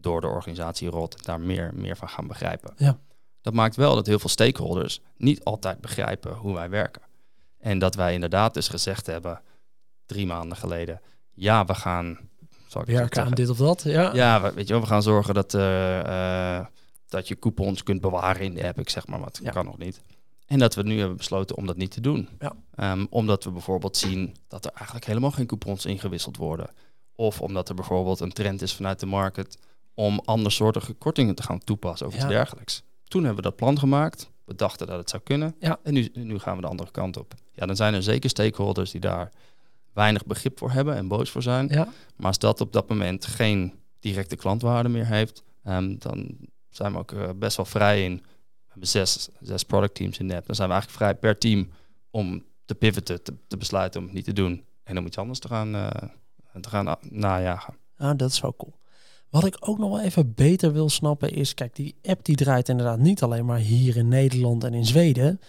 [0.00, 2.72] door de organisatie rolt en daar meer, meer van gaan begrijpen.
[2.76, 2.98] Ja.
[3.40, 7.02] Dat maakt wel dat heel veel stakeholders niet altijd begrijpen hoe wij werken.
[7.58, 9.42] En dat wij inderdaad dus gezegd hebben,
[10.06, 11.00] drie maanden geleden,
[11.34, 12.18] ja, we gaan...
[12.66, 14.14] Zal ik werken aan dit of dat, ja.
[14.14, 16.66] Ja, we, weet je wel, we gaan zorgen dat, uh, uh,
[17.08, 19.50] dat je coupons kunt bewaren in de app, ik zeg maar wat, ja.
[19.50, 20.02] kan nog niet.
[20.46, 22.28] En dat we nu hebben besloten om dat niet te doen.
[22.38, 22.92] Ja.
[22.92, 26.70] Um, omdat we bijvoorbeeld zien dat er eigenlijk helemaal geen coupons ingewisseld worden.
[27.14, 29.58] Of omdat er bijvoorbeeld een trend is vanuit de market
[30.00, 32.28] om andersoortige kortingen te gaan toepassen of iets Ja.
[32.28, 32.82] dergelijks.
[33.04, 34.30] Toen hebben we dat plan gemaakt.
[34.44, 35.54] We dachten dat het zou kunnen.
[35.58, 35.78] Ja.
[35.82, 37.34] En nu, nu gaan we de andere kant op.
[37.52, 39.32] Ja, dan zijn er zeker stakeholders die daar
[39.92, 41.68] weinig begrip voor hebben en boos voor zijn.
[41.68, 41.88] Ja.
[42.16, 46.36] Maar als dat op dat moment geen directe klantwaarde meer heeft, ehm, dan
[46.70, 48.14] zijn we ook eh, best wel vrij in.
[48.16, 50.46] We hebben zes, zes product teams in net.
[50.46, 51.68] Dan zijn we eigenlijk vrij per team
[52.10, 55.38] om te pivoten, te, te besluiten om het niet te doen en om iets anders
[55.38, 55.90] te gaan, uh,
[56.60, 57.74] te gaan na- najagen.
[57.96, 58.78] Ah, dat is wel cool.
[59.30, 62.68] Wat ik ook nog wel even beter wil snappen is, kijk, die app die draait
[62.68, 65.40] inderdaad niet alleen maar hier in Nederland en in Zweden,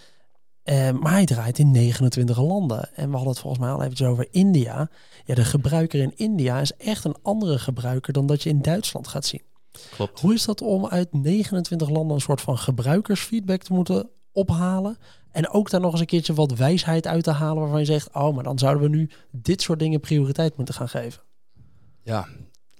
[0.62, 2.94] eh, maar hij draait in 29 landen.
[2.94, 4.90] En we hadden het volgens mij al eventjes over India.
[5.24, 9.08] Ja, de gebruiker in India is echt een andere gebruiker dan dat je in Duitsland
[9.08, 9.42] gaat zien.
[9.90, 10.20] Klopt.
[10.20, 14.98] Hoe is dat om uit 29 landen een soort van gebruikersfeedback te moeten ophalen?
[15.30, 18.14] En ook daar nog eens een keertje wat wijsheid uit te halen waarvan je zegt,
[18.14, 21.22] oh, maar dan zouden we nu dit soort dingen prioriteit moeten gaan geven.
[22.02, 22.28] Ja,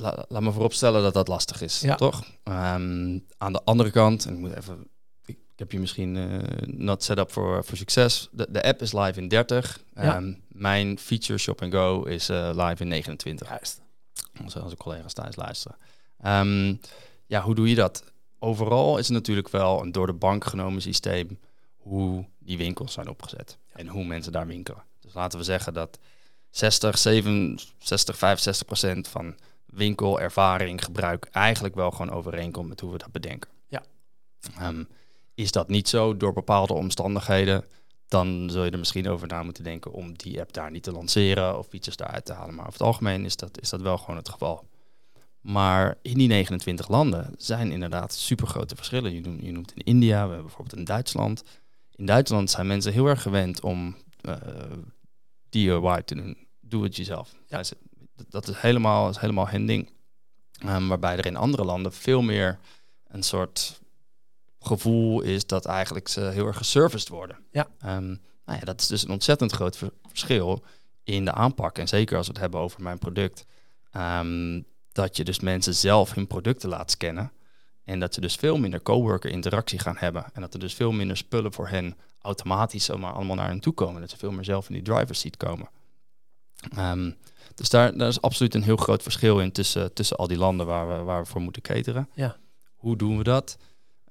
[0.03, 1.95] la- laat me vooropstellen dat dat lastig is, Ja.
[1.95, 2.23] toch?
[2.43, 4.89] Ehm, aan de andere kant, en ik moet even,
[5.25, 8.29] ik, heb je misschien eh not set up voor voor succes.
[8.33, 9.81] De, de app is live in 30.
[9.95, 10.03] Ja.
[10.17, 13.49] Ehm, mijn feature Shop and Go is eh, live in 29.
[13.49, 13.81] Juist.
[14.45, 15.77] Als onze collega's thuis luisteren.
[16.21, 16.75] Ehm,
[17.27, 18.05] ja, hoe doe je dat?
[18.39, 21.39] Overal is het natuurlijk wel een door de bank genomen systeem
[21.77, 24.83] hoe die winkels zijn opgezet en hoe mensen daar winkelen.
[25.01, 25.99] Dus laten we zeggen dat
[26.51, 29.35] 60, 67, 65 procent van
[29.73, 33.51] winkelervaring, gebruik eigenlijk wel gewoon overeenkomt met hoe we dat bedenken.
[33.69, 33.83] Ja.
[34.59, 34.85] Ehm,
[35.35, 37.65] is dat niet zo door bepaalde omstandigheden,
[38.09, 40.93] dan zul je er misschien over na moeten denken om die app daar niet te
[40.93, 42.55] lanceren of features daaruit te halen.
[42.55, 44.69] Maar over het algemeen is dat, is dat wel gewoon het geval.
[45.41, 49.13] Maar in die 29 landen zijn inderdaad super grote verschillen.
[49.15, 51.43] Je noemt, je noemt in India, we hebben bijvoorbeeld in Duitsland.
[51.95, 54.37] In Duitsland zijn mensen heel erg gewend om eh
[55.49, 56.37] DIY te doen.
[56.61, 57.35] Doe het jezelf.
[57.47, 57.63] Ja.
[58.29, 59.91] Dat is helemaal, is helemaal hun ding.
[60.59, 62.59] Ehm, waarbij er in andere landen veel meer
[63.09, 63.81] een soort
[64.61, 67.37] gevoel is dat eigenlijk ze heel erg geserviced worden.
[67.51, 67.69] Ja.
[67.79, 68.07] Ehm,
[68.45, 70.63] nou ja, dat is dus een ontzettend groot ver- verschil
[71.05, 71.79] in de aanpak.
[71.79, 73.45] En zeker als we het hebben over mijn product.
[73.91, 74.61] ehm,
[74.93, 77.33] dat je dus mensen zelf hun producten laat scannen.
[77.85, 80.25] En dat ze dus veel minder coworker interactie gaan hebben.
[80.33, 83.73] En dat er dus veel minder spullen voor hen automatisch zomaar allemaal naar hen toe
[83.73, 84.01] komen.
[84.01, 85.69] Dat ze veel meer zelf in die driver's seat komen.
[86.77, 87.11] Ehm,
[87.63, 90.67] dus daar, daar is absoluut een heel groot verschil in tussen, tussen al die landen
[90.67, 92.09] waar we, waar we voor moeten cateren.
[92.15, 92.37] Ja.
[92.77, 93.57] Hoe doen we dat?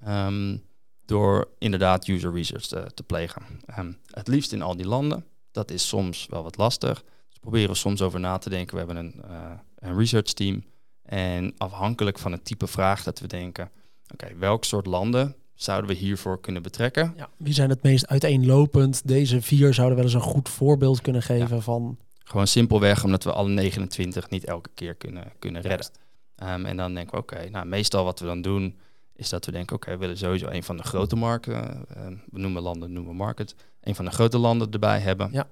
[0.04, 0.56] Ehm,
[1.04, 3.42] door inderdaad user research te, te plegen.
[3.66, 5.24] Ehm, het liefst in al die landen.
[5.50, 7.04] Dat is soms wel wat lastig.
[7.28, 8.72] Dus proberen we soms over na te denken.
[8.72, 10.64] We hebben een, eh, een research team.
[11.02, 13.70] En afhankelijk van het type vraag dat we denken...
[14.12, 17.14] oké, welk soort landen zouden we hiervoor kunnen betrekken?
[17.16, 19.08] Ja, wie zijn het meest uiteenlopend?
[19.08, 21.98] Deze vier zouden wel eens een goed voorbeeld kunnen geven van...
[22.32, 25.90] Gewoon simpelweg omdat we alle 29 niet elke keer kunnen, kunnen redden.
[26.36, 28.78] Ehm, en dan denken we, oké, nou meestal wat we dan doen...
[29.14, 31.86] is dat we denken, oké, we willen sowieso een van de grote markten...
[31.88, 33.54] eh, we noemen landen, noemen market...
[33.80, 35.28] een van de grote landen erbij hebben.
[35.32, 35.48] Ja.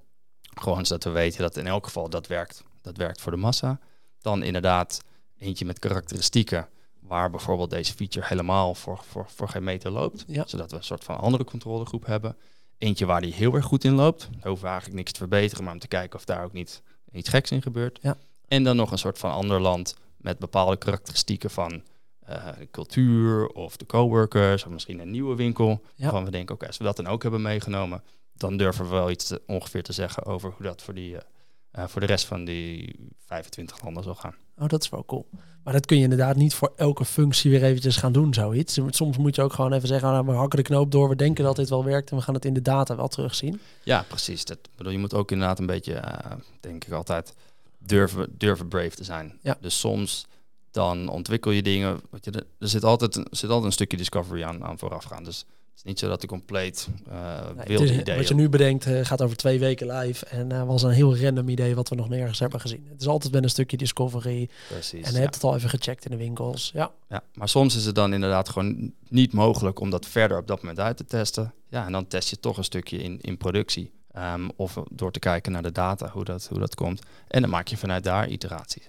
[0.55, 2.65] Gewoon zodat we weten dat in elk geval dat werkt.
[2.83, 3.79] Dat werkt voor de massa.
[4.21, 5.01] Dan inderdaad
[5.39, 6.69] eentje met karakteristieken...
[7.01, 10.25] waar bijvoorbeeld deze feature helemaal voor, voor, voor geen meter loopt.
[10.27, 10.45] Ja.
[10.47, 12.37] Zodat we een soort van andere controlegroep hebben.
[12.81, 14.21] Eentje waar die heel erg goed in loopt.
[14.21, 15.65] Daar hoeven we eigenlijk niks te verbeteren...
[15.65, 17.99] maar om te kijken of daar ook niet iets geks in gebeurt.
[18.03, 18.17] Ja.
[18.49, 19.97] En dan nog een soort van ander land...
[20.17, 21.83] met bepaalde karakteristieken van...
[22.27, 25.69] eh, cultuur of de coworkers of misschien een nieuwe winkel.
[25.95, 26.03] Ja.
[26.03, 28.03] Waarvan we denken, oké, als we dat dan ook hebben meegenomen,
[28.35, 31.23] dan durven we wel iets te- ongeveer te zeggen over hoe dat voor, die, eh,
[31.71, 32.95] eh, voor de rest van die
[33.27, 34.35] 25 landen zal gaan.
[34.59, 35.27] Oh, dat is wel cool.
[35.63, 38.79] Maar dat kun je inderdaad niet voor elke functie weer eventjes gaan doen, zoiets.
[38.91, 41.45] Soms moet je ook gewoon even zeggen, nou, we hakken de knoop door, we denken
[41.45, 43.61] dat dit wel werkt en we gaan het in de data wel terugzien.
[43.83, 44.45] Ja, precies.
[44.45, 47.35] Dat, bedoel, je moet ook inderdaad een beetje, eh, denk ik altijd,
[47.79, 49.39] durven, durven brave te zijn.
[49.43, 49.57] Ja.
[49.61, 50.27] Dus soms
[50.71, 52.01] dan ontwikkel je dingen.
[52.11, 55.25] Weet je, er zit altijd, er zit altijd een stukje discovery aan, aan vooraf gaan.
[55.25, 55.45] Dus
[55.85, 57.15] is niet zo dat ik compleet eh
[57.57, 58.19] Nee, wilde het is- ideeën...
[58.19, 61.17] wat je nu bedenkt eh, gaat over twee weken live en eh, was een heel
[61.19, 62.87] random idee wat we nog nergens hebben gezien.
[62.91, 65.19] Het is altijd met een stukje discovery Precies, en ja.
[65.19, 66.71] hebt het al even gecheckt in de winkels.
[66.75, 70.47] Ja, Ja, maar soms is het dan inderdaad gewoon niet mogelijk om dat verder op
[70.47, 71.55] dat moment uit te testen.
[71.69, 73.93] Ja, en dan test je toch een stukje in, in productie.
[74.13, 77.03] Ehm, of door te kijken naar de data, hoe dat, hoe dat komt.
[77.29, 78.89] En dan maak je vanuit daar iteraties.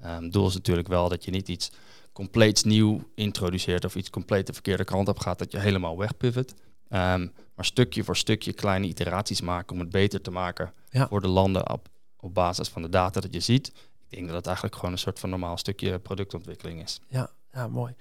[0.00, 1.70] Ehm, doel is natuurlijk wel dat je niet iets
[2.18, 6.54] compleets nieuw introduceert of iets compleet de verkeerde kant op gaat, dat je helemaal wegpivot.
[6.88, 11.08] Ehm, maar stukje voor stukje kleine iteraties maken om het beter te maken Ja.
[11.08, 11.88] voor de landen op,
[12.20, 13.66] op basis van de data dat je ziet.
[13.68, 17.00] Ik denk dat het eigenlijk gewoon een soort van normaal stukje productontwikkeling is.
[17.08, 17.94] ja, ja, mooi.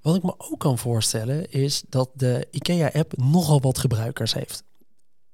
[0.00, 4.62] Wat ik me ook kan voorstellen is dat de IKEA-app nogal wat gebruikers heeft.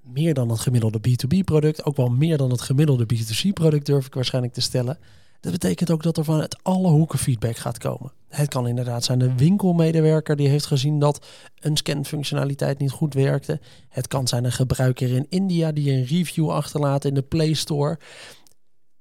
[0.02, 4.54] Meer dan het gemiddelde B2B-product, ook wel meer dan het gemiddelde B2C-product durf ik waarschijnlijk
[4.54, 4.98] te stellen.
[5.42, 8.12] Dat betekent ook dat er vanuit alle hoeken feedback gaat komen.
[8.28, 11.26] Het kan inderdaad zijn de winkelmedewerker die heeft gezien dat
[11.60, 13.60] een scanfunctionaliteit niet goed werkte.
[13.88, 17.98] Het kan zijn een gebruiker in India die een review achterlaat in de Play Store.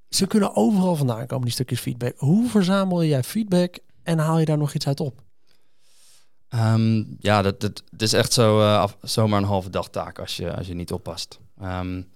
[0.10, 2.14] Ze kunnen overal vandaan komen, die stukjes feedback.
[2.18, 5.22] Hoe verzamel jij feedback en haal je daar nog iets uit op?
[6.50, 10.56] Ehm, ja, dat, dat, is echt zo, uh, zomaar een halve dag taak als je,
[10.56, 11.40] als je niet oppast.
[11.64, 12.12] Um,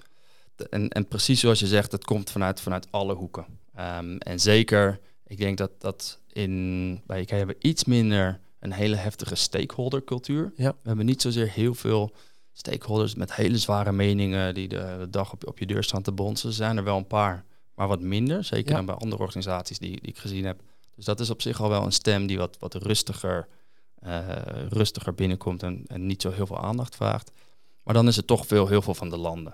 [0.69, 3.45] en, en precies zoals je zegt, het komt vanuit, vanuit alle hoeken.
[3.79, 8.71] Um, en zeker, ik denk dat, dat in, bij IKEA hebben we iets minder een
[8.71, 10.53] hele heftige stakeholdercultuur.
[10.55, 10.71] Ja.
[10.71, 12.11] We hebben niet zozeer heel veel
[12.53, 16.11] stakeholders met hele zware meningen die de, de dag op, op je deur staan te
[16.11, 16.49] bonzen.
[16.49, 18.43] Er zijn er wel een paar, maar wat minder.
[18.43, 20.61] Zeker dan bij andere organisaties die, die ik gezien heb.
[20.95, 23.47] Dus dat is op zich al wel een stem die wat, wat rustiger,
[24.05, 24.27] uh,
[24.69, 27.31] rustiger binnenkomt en, en niet zo heel veel aandacht vraagt.
[27.83, 29.53] Maar dan is het toch veel, heel veel van de landen.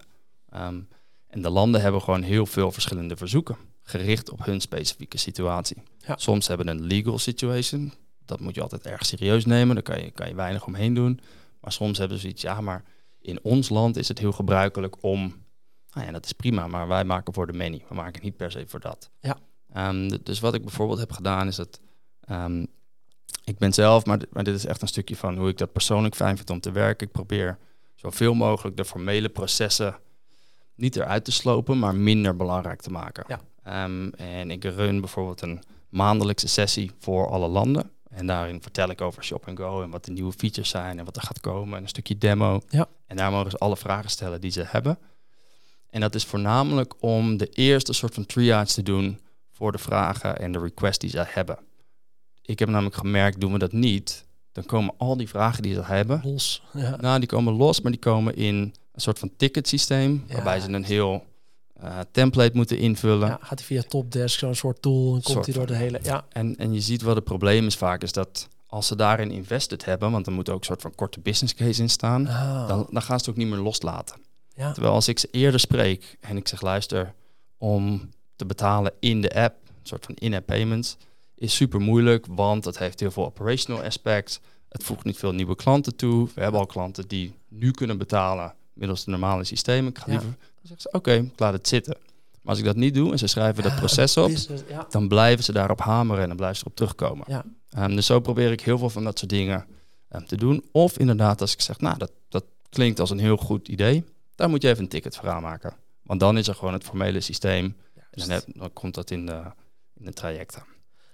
[0.56, 0.88] Um,
[1.28, 5.84] en de landen hebben gewoon heel veel verschillende verzoeken, gericht op hun specifieke situatie.
[5.98, 6.18] Ja.
[6.18, 7.94] Soms hebben een legal situation,
[8.26, 11.20] dat moet je altijd erg serieus nemen, daar kan je, kan je weinig omheen doen.
[11.60, 12.84] Maar soms hebben ze iets, ja, maar
[13.22, 15.44] in ons land is het heel gebruikelijk om,
[15.94, 18.52] nou ja, dat is prima, maar wij maken voor de many, we maken niet per
[18.52, 19.10] se voor dat.
[19.20, 19.38] Ja.
[19.90, 21.80] Um, dus wat ik bijvoorbeeld heb gedaan is dat,
[22.30, 22.68] um,
[23.44, 26.16] ik ben zelf, maar, maar dit is echt een stukje van hoe ik dat persoonlijk
[26.16, 27.08] fijn vind om te werken.
[27.08, 27.58] Ik probeer
[27.96, 30.00] zoveel mogelijk de formele processen
[30.76, 33.24] niet eruit te slopen, maar minder belangrijk te maken.
[33.28, 33.40] Ja.
[33.68, 37.92] Um, en ik run bijvoorbeeld een maandelijkse sessie voor alle landen.
[38.10, 41.16] En daarin vertel ik over Shop Go en wat de nieuwe features zijn en wat
[41.16, 41.78] er gaat komen.
[41.78, 42.62] En een stukje demo.
[42.70, 42.88] Ja.
[43.08, 44.98] En daar mogen ze alle vragen stellen die ze hebben.
[45.90, 49.20] En dat is voornamelijk om de eerste soort van triage te doen
[49.52, 51.60] voor de vragen en de requests die ze hebben.
[52.42, 55.84] Ik heb namelijk gemerkt, doen we dat niet, dan komen al die vragen die ze
[55.84, 56.64] hebben los.
[56.74, 56.96] Ja.
[56.96, 58.56] Nou, die komen los, maar die komen in
[58.92, 61.26] een soort van ticketsysteem, waarbij ze een heel
[61.84, 63.28] uh, template moeten invullen.
[63.28, 66.00] Ja, gaat hij via Topdesk, zo'n soort tool, en komt hij door de hele...
[66.04, 66.26] Ja.
[66.30, 69.86] En, en je ziet wat het probleem is vaak, is dat als ze daarin invested
[69.86, 72.68] hebben, want er moet ook een soort van korte business case in staan, ah.
[72.68, 74.22] dan, dan gaan ze het ook niet meer loslaten.
[74.54, 74.72] Ja.
[74.72, 77.14] Terwijl als ik ze eerder spreek en ik zeg, luister,
[77.58, 80.98] om te betalen in de app, een soort van in-app payments,
[81.36, 84.40] is super moeilijk, want het heeft heel veel operational aspects.
[84.70, 86.30] Het voegt niet veel nieuwe klanten toe.
[86.36, 89.90] We hebben al klanten die nu kunnen betalen middels de normale systemen.
[89.90, 91.98] Ik ga liever, dan zeggen ze, oké, ik laat het zitten.
[92.32, 94.32] Maar als ik dat niet doe en ze schrijven dat proces op,
[94.90, 97.26] dan blijven ze daarop hameren en dan blijven ze erop terugkomen.
[97.28, 97.46] Ja.
[97.78, 99.66] Um, dus zo probeer ik heel veel van dat soort dingen
[100.16, 100.64] um, te doen.
[100.72, 104.04] Of inderdaad, als ik zeg, nou, dat, dat klinkt als een heel goed idee,
[104.36, 105.74] daar moet je even een ticket voor aanmaken.
[106.02, 107.76] Want dan is er gewoon het formele systeem.
[108.12, 109.42] En dan, dan, komt dat in de,
[109.94, 110.64] in de trajecten.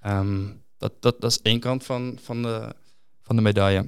[0.05, 2.75] Um, dat, dat, dat is één kant van, van, de,
[3.21, 3.87] van de medaille.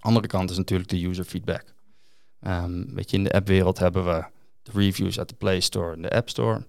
[0.00, 1.64] Andere kant is natuurlijk de user feedback.
[2.46, 4.24] Um, weet je, in de appwereld hebben we
[4.62, 6.66] de reviews uit de Play Store en de App Store.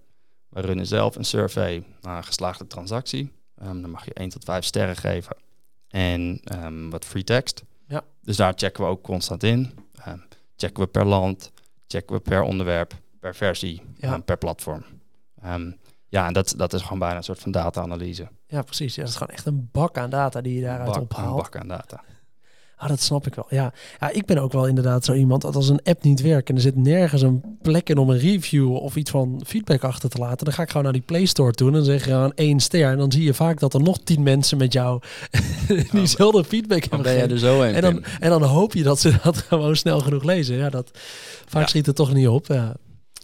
[0.50, 3.32] We runnen zelf een survey naar een geslaagde transactie.
[3.64, 5.36] Um, dan mag je 1 tot 5 sterren geven
[5.88, 7.64] en um, wat free text.
[7.88, 8.04] Ja.
[8.22, 9.72] Dus daar checken we ook constant in.
[10.56, 11.52] checken we per land,
[11.88, 14.18] checken we per onderwerp, per versie, ja.
[14.18, 14.84] per platform.
[16.08, 18.28] ja, en dat, dat is gewoon bijna een soort van data-analyse.
[18.48, 18.96] Ja, precies.
[18.96, 21.30] Ja, dat is gewoon echt een bak aan data die je daaruit bak, ophaalt.
[21.30, 22.04] Een bak aan data.
[22.78, 23.46] Ah, dat snap ik wel.
[23.50, 23.74] Ja.
[24.00, 26.56] ja, ik ben ook wel inderdaad zo iemand dat als een app niet werkt en
[26.56, 30.18] er zit nergens een plek in om een review of iets van feedback achter te
[30.18, 32.34] laten, dan ga ik gewoon naar die Play Store toe en dan zeg je gewoon
[32.36, 32.92] één ster.
[32.92, 35.02] En dan zie je vaak dat er nog tien mensen met jou
[35.92, 37.02] diezelfde feedback hebben.
[37.02, 40.00] Ben jij er zo en, dan, en dan hoop je dat ze dat gewoon snel
[40.00, 40.56] genoeg lezen.
[40.56, 40.92] Ja, dat
[41.46, 42.48] vaak schiet het toch niet op.
[42.48, 42.76] Ja,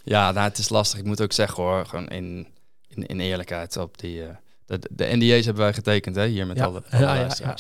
[0.04, 1.00] ja nou, het is lastig.
[1.00, 2.48] Ik moet ook zeggen hoor, gewoon in,
[2.88, 4.18] in, in eerlijkheid op die.
[4.22, 4.28] Uh,
[4.70, 7.56] de, de NDA's hebben wij getekend hè, hier met alle, alle ja, ja,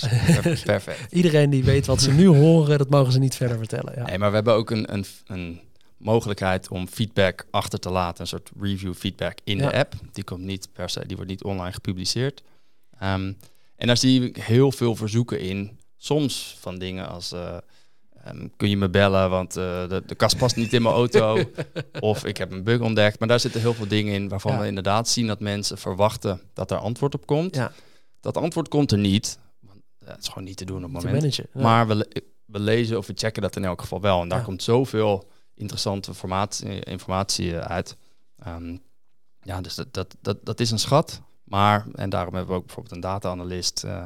[0.63, 1.11] Perfect.
[1.19, 3.93] Iedereen die weet wat ze nu horen, dat mogen ze niet verder vertellen.
[3.95, 4.05] Ja.
[4.05, 5.61] Nee, maar we hebben ook een, een, een
[5.97, 8.21] mogelijkheid om feedback achter te laten.
[8.21, 9.93] Een soort review feedback in de app.
[10.11, 12.43] Die komt niet per se, die wordt niet online gepubliceerd.
[13.03, 13.37] Um,
[13.75, 15.79] en daar zie ik heel veel verzoeken in.
[15.97, 17.33] Soms van dingen als...
[17.33, 17.57] Uh,
[18.23, 21.51] Ehm, kun je me bellen, want uh, de, de kast past niet in mijn auto.
[21.99, 23.19] of ik heb een bug ontdekt.
[23.19, 26.71] Maar daar zitten heel veel dingen in waarvan we inderdaad zien dat mensen verwachten dat
[26.71, 27.55] er antwoord op komt.
[27.55, 27.71] Ja.
[28.19, 29.39] Dat antwoord komt er niet.
[29.59, 31.39] Want, het is gewoon niet te doen op het moment.
[31.53, 34.21] Maar we, we lezen of we checken dat in elk geval wel.
[34.21, 37.95] En daar komt zoveel interessante informatie, informatie uit.
[38.37, 38.77] Ehm,
[39.41, 41.21] ja, dus dat, dat, dat, dat is een schat.
[41.43, 43.83] Maar, en daarom hebben we ook bijvoorbeeld een data-analyst...
[43.85, 44.03] Uh,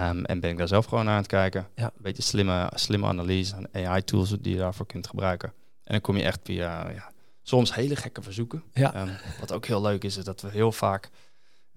[0.00, 1.68] Um, en ben ik daar zelf gewoon naar aan het kijken.
[1.74, 1.84] Ja.
[1.84, 5.48] Een beetje slimme, slimme analyse en AI-tools die je daarvoor kunt gebruiken.
[5.84, 8.62] En dan kom je echt via ja, soms hele gekke verzoeken.
[8.72, 9.02] Ja.
[9.02, 11.10] Um, wat ook heel leuk is, is dat we heel vaak,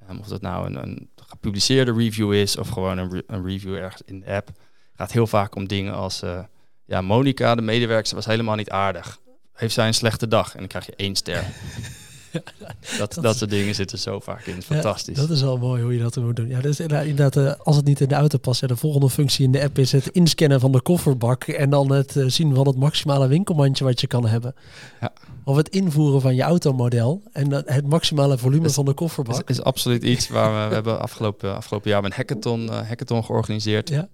[0.09, 4.01] um, of dat nou een, een, gepubliceerde review is of gewoon een, een, review ergens
[4.05, 4.49] in de app,
[4.95, 6.43] gaat heel vaak om dingen als, uh,
[6.85, 9.19] ja, Monica, de medewerker, was helemaal niet aardig.
[9.53, 10.53] Heeft zij een slechte dag?
[10.53, 11.43] En dan krijg je één ster.
[12.97, 14.61] dat, dat, soort dingen zitten zo vaak in.
[14.61, 15.17] Fantastisch.
[15.17, 16.47] dat is wel mooi hoe je dat moet doen.
[16.47, 19.51] Ja, dus inderdaad, uh, als het niet in de auto past, de volgende functie in
[19.51, 22.75] de app is het inscannen van de kofferbak en dan het uh, zien van het
[22.75, 24.55] maximale winkelmandje wat je kan hebben.
[25.01, 25.13] Ja.
[25.43, 29.49] Of het invoeren van je automodel en het maximale volume van de kofferbak.
[29.49, 33.23] Is, is absoluut iets waar we, we hebben afgelopen, afgelopen jaar een hackathon, uh, hackathon
[33.23, 33.89] georganiseerd.
[33.89, 34.07] Ja.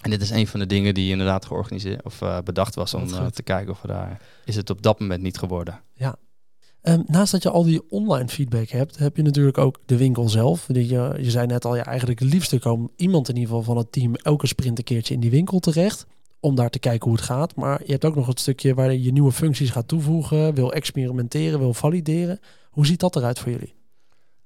[0.00, 3.08] En dit is een van de dingen die inderdaad georganiseerd of uh, bedacht was om
[3.08, 5.80] uh, te kijken of we daar is het op dat moment niet geworden.
[5.94, 6.16] Ja.
[6.88, 10.28] Um, naast dat je al die online feedback hebt, heb je natuurlijk ook de winkel
[10.28, 10.66] zelf.
[10.68, 13.76] Je, je zei net al, ja, eigenlijk het liefste komt iemand in ieder geval van
[13.76, 16.06] het team elke sprint een keertje in die winkel terecht.
[16.40, 17.54] Om daar te kijken hoe het gaat.
[17.54, 21.58] Maar je hebt ook nog het stukje waar je nieuwe functies gaat toevoegen, wil experimenteren,
[21.58, 22.40] wil valideren.
[22.70, 23.74] Hoe ziet dat eruit voor jullie?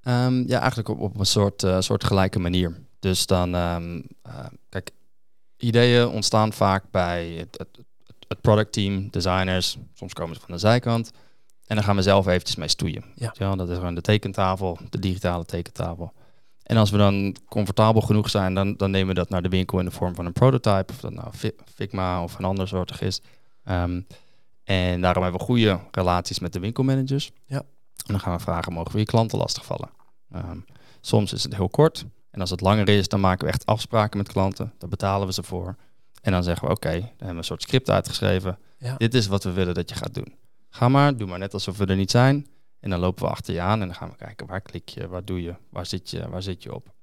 [0.05, 2.81] Um, ja, eigenlijk op, op een soort, uh, soort gelijke manier.
[2.99, 4.91] Dus dan, um, uh, kijk,
[5.57, 7.85] ideeën ontstaan vaak bij het, het,
[8.29, 9.79] het productteam, designers.
[9.95, 11.11] Soms komen ze van de zijkant.
[11.71, 13.05] En dan gaan we zelf eventjes mee stoeien.
[13.15, 13.35] Ja.
[13.39, 16.13] ja dat is gewoon de tekentafel, de digitale tekentafel.
[16.63, 19.79] En als we dan comfortabel genoeg zijn, dan, dan nemen we dat naar de winkel
[19.79, 20.93] in de vorm van een prototype.
[20.93, 21.29] Of dat nou
[21.75, 23.21] Figma of een ander soortig is.
[23.65, 24.07] Um,
[24.65, 27.33] en daarom hebben we goede relaties met de winkelmanagers.
[27.47, 27.57] Ja.
[27.57, 27.65] En
[28.07, 29.91] dan gaan we vragen, mogen we je klanten lastigvallen?
[30.35, 30.65] Um,
[31.01, 32.05] soms is het heel kort.
[32.31, 34.73] En als het langer is, dan maken we echt afspraken met klanten.
[34.79, 35.77] Daar betalen we ze voor.
[36.23, 38.59] En dan zeggen we, oké, dan hebben we een soort script uitgeschreven.
[38.97, 40.39] Dit is wat we willen dat je gaat doen.
[40.71, 42.47] Ga maar, doe maar net alsof we er niet zijn.
[42.81, 45.09] En dan lopen we achter je aan en dan gaan we kijken, waar klik je,
[45.09, 46.95] waar doe je, waar zit je, waar zit je op.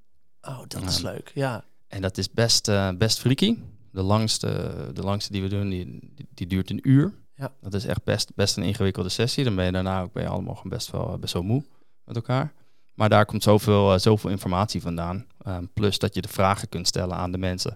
[0.42, 1.64] Oh, dat is leuk, ja.
[1.88, 3.58] En dat is best, uh, best freaky.
[3.92, 7.14] De langste, de langste die we doen, die, die, duurt een uur.
[7.36, 7.54] Ja.
[7.62, 9.44] Dat is echt best, best een ingewikkelde sessie.
[9.44, 11.64] Dan ben je daarna ook ben je allemaal best wel, best wel moe
[12.04, 12.54] met elkaar.
[12.94, 15.26] Maar daar komt zoveel, uh, zoveel informatie vandaan.
[15.42, 17.76] Ehm, plus dat je de vragen kunt stellen aan de mensen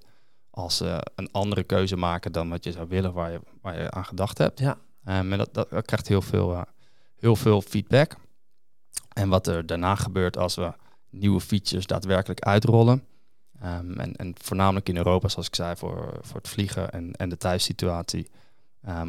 [0.50, 3.92] als ze een andere keuze maken dan wat je zou willen waar je, waar je
[3.92, 4.60] aan gedacht hebt.
[4.60, 4.78] Ja.
[5.06, 6.62] Um, en dat, dat, krijgt heel veel, uh,
[7.16, 8.16] heel veel feedback.
[9.14, 10.74] En wat er daarna gebeurt als we
[11.10, 13.04] nieuwe features daadwerkelijk uitrollen.
[13.64, 17.30] Um, en, en voornamelijk in Europa, zoals ik zei, voor, voor het vliegen en, en
[17.30, 18.30] de thuissituatie,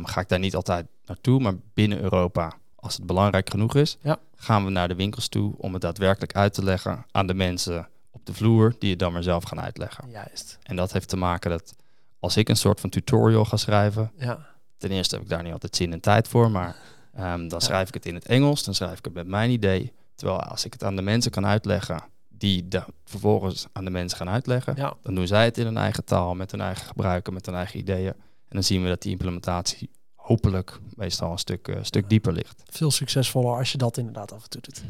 [0.02, 1.40] ga ik daar niet altijd naartoe.
[1.40, 4.18] Maar binnen Europa als het belangrijk genoeg is, ja.
[4.35, 7.88] gaan we naar de winkels toe om het daadwerkelijk uit te leggen aan de mensen
[8.11, 10.11] op de vloer, die het dan maar zelf gaan uitleggen.
[10.11, 10.59] Juist.
[10.62, 11.76] En dat heeft te maken dat
[12.18, 14.50] als ik een soort van tutorial ga schrijven, ja.
[14.83, 16.77] Ten eerste heb ik daar niet altijd zin en tijd voor, maar
[17.21, 19.92] um, dan schrijf ik het in het Engels, dan schrijf ik het met mijn idee.
[20.14, 24.18] Terwijl als ik het aan de mensen kan uitleggen, die de, vervolgens aan de mensen
[24.18, 24.95] gaan uitleggen, ja.
[25.03, 27.79] dan doen zij het in hun eigen taal, met hun eigen gebruiken, met hun eigen
[27.79, 28.12] ideeën.
[28.49, 32.62] En dan zien we dat die implementatie hopelijk meestal een stuk, uh, stuk dieper ligt.
[32.66, 34.83] Veel succesvoller als je dat inderdaad af en toe doet.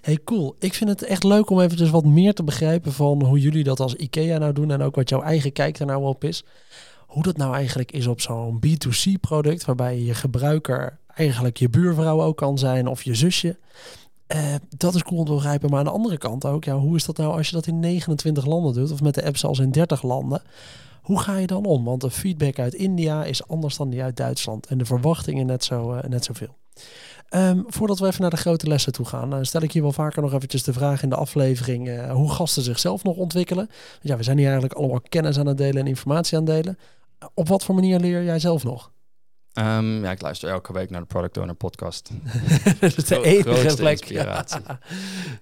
[0.00, 0.56] Hey, cool.
[0.58, 3.64] Ik vind het echt leuk om even dus wat meer te begrijpen van hoe jullie
[3.64, 6.44] dat als IKEA nou doen en ook wat jouw eigen kijk er nou op is.
[7.08, 12.22] Hoe dat nou eigenlijk is op zo'n B2C product, waarbij je gebruiker eigenlijk je buurvrouw
[12.22, 13.58] ook kan zijn of je zusje.
[14.34, 15.70] Uh, dat is cool om te begrijpen.
[15.70, 17.80] Maar aan de andere kant ook, ja, hoe is dat nou als je dat in
[17.80, 20.42] 29 landen doet of met de app zelfs in 30 landen?
[21.02, 21.84] Hoe ga je dan om?
[21.84, 24.66] Want de feedback uit India is anders dan die uit Duitsland.
[24.66, 26.56] En de verwachtingen net, zo, uh, net zoveel.
[27.34, 29.92] Um, voordat we even naar de grote lessen toe gaan, uh, stel ik hier wel
[29.92, 33.68] vaker nog eventjes de vraag in de aflevering uh, hoe gasten zichzelf nog ontwikkelen.
[34.00, 36.78] Ja, we zijn hier eigenlijk allemaal kennis aan het delen en informatie aan het delen.
[37.34, 38.92] Op wat voor manier leer jij zelf nog?
[39.52, 42.10] Um, ja, ik luister elke week naar de Product Owner podcast.
[42.80, 44.00] dat is de enige plek.
[44.00, 44.60] Inspiratie.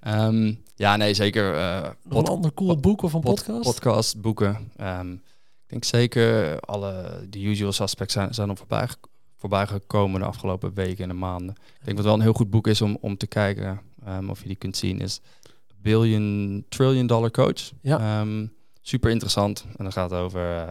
[0.06, 1.54] um, ja, nee, zeker.
[1.54, 3.62] Uh, een ander cool boek of een podcast?
[3.62, 4.72] Podcast, boeken.
[4.80, 8.88] Um, ik denk zeker alle de usual suspects zijn, zijn voorbij,
[9.36, 11.54] voorbij gekomen de afgelopen weken en maanden.
[11.78, 13.80] Ik denk wat wel een heel goed boek is om, om te kijken
[14.28, 15.20] of je die kunt zien is
[15.76, 17.70] Billion Trillion Dollar Coach.
[17.80, 18.24] Ja.
[18.80, 19.64] Super interessant.
[19.76, 20.68] En dan gaat het over, uh,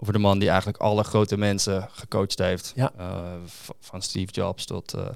[0.00, 2.72] over de man die eigenlijk alle grote mensen gecoacht heeft.
[2.74, 2.92] Ja.
[2.98, 3.32] Uh,
[3.80, 5.08] van Steve Jobs tot, uh,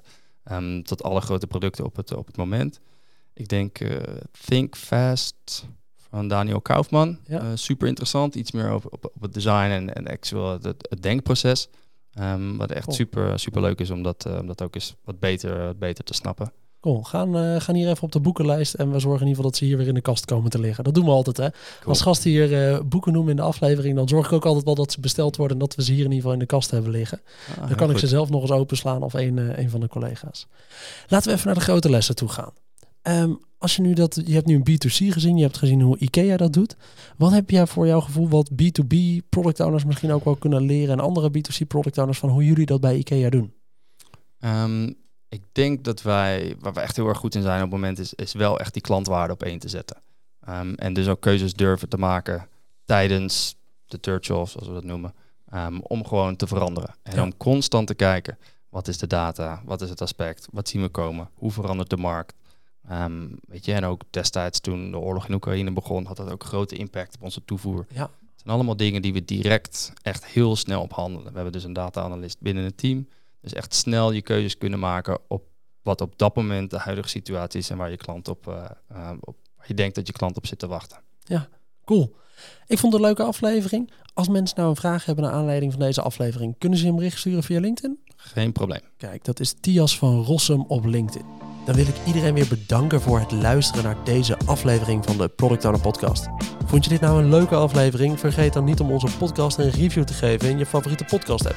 [0.51, 2.81] um, tot alle grote producten op het, op het moment.
[3.35, 3.79] Ik denk
[4.47, 5.67] Think Fast
[5.97, 7.19] van Daniel Kaufman.
[7.27, 7.57] Ja.
[7.57, 8.35] Super interessant.
[8.35, 11.69] Iets meer over op, op het design en, en actual het, het denkproces.
[12.21, 15.65] Um, wat echt super, super leuk is om dat, om dat ook eens wat beter,
[15.65, 16.53] wat beter te snappen.
[16.83, 17.03] Cool.
[17.03, 19.57] Gaan, uh, gaan hier even op de boekenlijst en we zorgen in ieder geval dat
[19.57, 20.85] ze hier weer in de kast komen te liggen.
[20.85, 21.49] Dat doen we altijd hè.
[21.85, 24.75] Als gasten hier uh, boeken noemen in de aflevering, dan zorg ik ook altijd wel
[24.75, 26.71] dat ze besteld worden en dat we ze hier in ieder geval in de kast
[26.71, 27.21] hebben liggen.
[27.61, 30.47] Ah, dan kan ik ze zelf nog eens openslaan of een, een van de collega's.
[31.09, 32.53] Laten we even naar de grote lessen toe gaan.
[33.03, 35.99] Um, als je nu dat, je hebt nu een B2C gezien, je hebt gezien hoe
[35.99, 36.77] IKEA dat doet.
[37.17, 38.97] Wat heb jij voor jouw gevoel wat B2B
[39.29, 42.67] product owners misschien ook wel kunnen leren en andere B2C product owners van hoe jullie
[42.67, 43.53] dat bij IKEA doen?
[44.41, 45.01] Um,
[45.33, 47.99] ik denk dat wij, waar we echt heel erg goed in zijn op het moment,
[47.99, 49.97] is, is wel echt die klantwaarde op één te zetten.
[50.49, 52.49] Um, en dus ook keuzes durven te maken
[52.85, 53.57] tijdens
[53.87, 55.15] de Churchill, zoals we dat noemen,
[55.55, 56.95] um, om gewoon te veranderen.
[57.03, 59.63] En om constant te kijken, Wat is de data?
[59.65, 60.49] Wat is het aspect?
[60.51, 61.29] Wat zien we komen?
[61.35, 62.35] Hoe verandert de markt?
[62.89, 66.45] Ehm, weet je, en ook destijds toen de oorlog in Oekraïne begon, had dat ook
[66.45, 67.87] grote impact op onze toevoer.
[67.89, 68.03] Ja.
[68.03, 71.29] Het zijn allemaal dingen die we direct echt heel snel op handelen.
[71.29, 73.09] We hebben dus een data-analyst binnen het team.
[73.43, 75.43] Dus echt snel je keuzes kunnen maken op
[75.83, 79.11] wat op dat moment de huidige situatie is en waar je klant op, uh, uh,
[79.21, 80.99] op waar je denkt dat je klant op zit te wachten.
[81.19, 81.49] Ja,
[81.85, 82.17] cool.
[82.67, 83.93] Ik vond het een leuke aflevering.
[84.15, 87.19] Als mensen nou een vraag hebben naar aanleiding van deze aflevering, kunnen ze een bericht
[87.19, 87.99] sturen via LinkedIn?
[88.17, 88.81] Geen probleem.
[88.97, 91.27] Kijk, dat is Tias van Rossum op LinkedIn.
[91.67, 95.65] Dan wil ik iedereen weer bedanken voor het luisteren naar deze aflevering van de Product
[95.65, 96.29] Owner Podcast.
[96.65, 98.21] Vond je dit nou een leuke aflevering?
[98.21, 101.57] Vergeet dan niet om onze podcast een review te geven in je favoriete podcast app.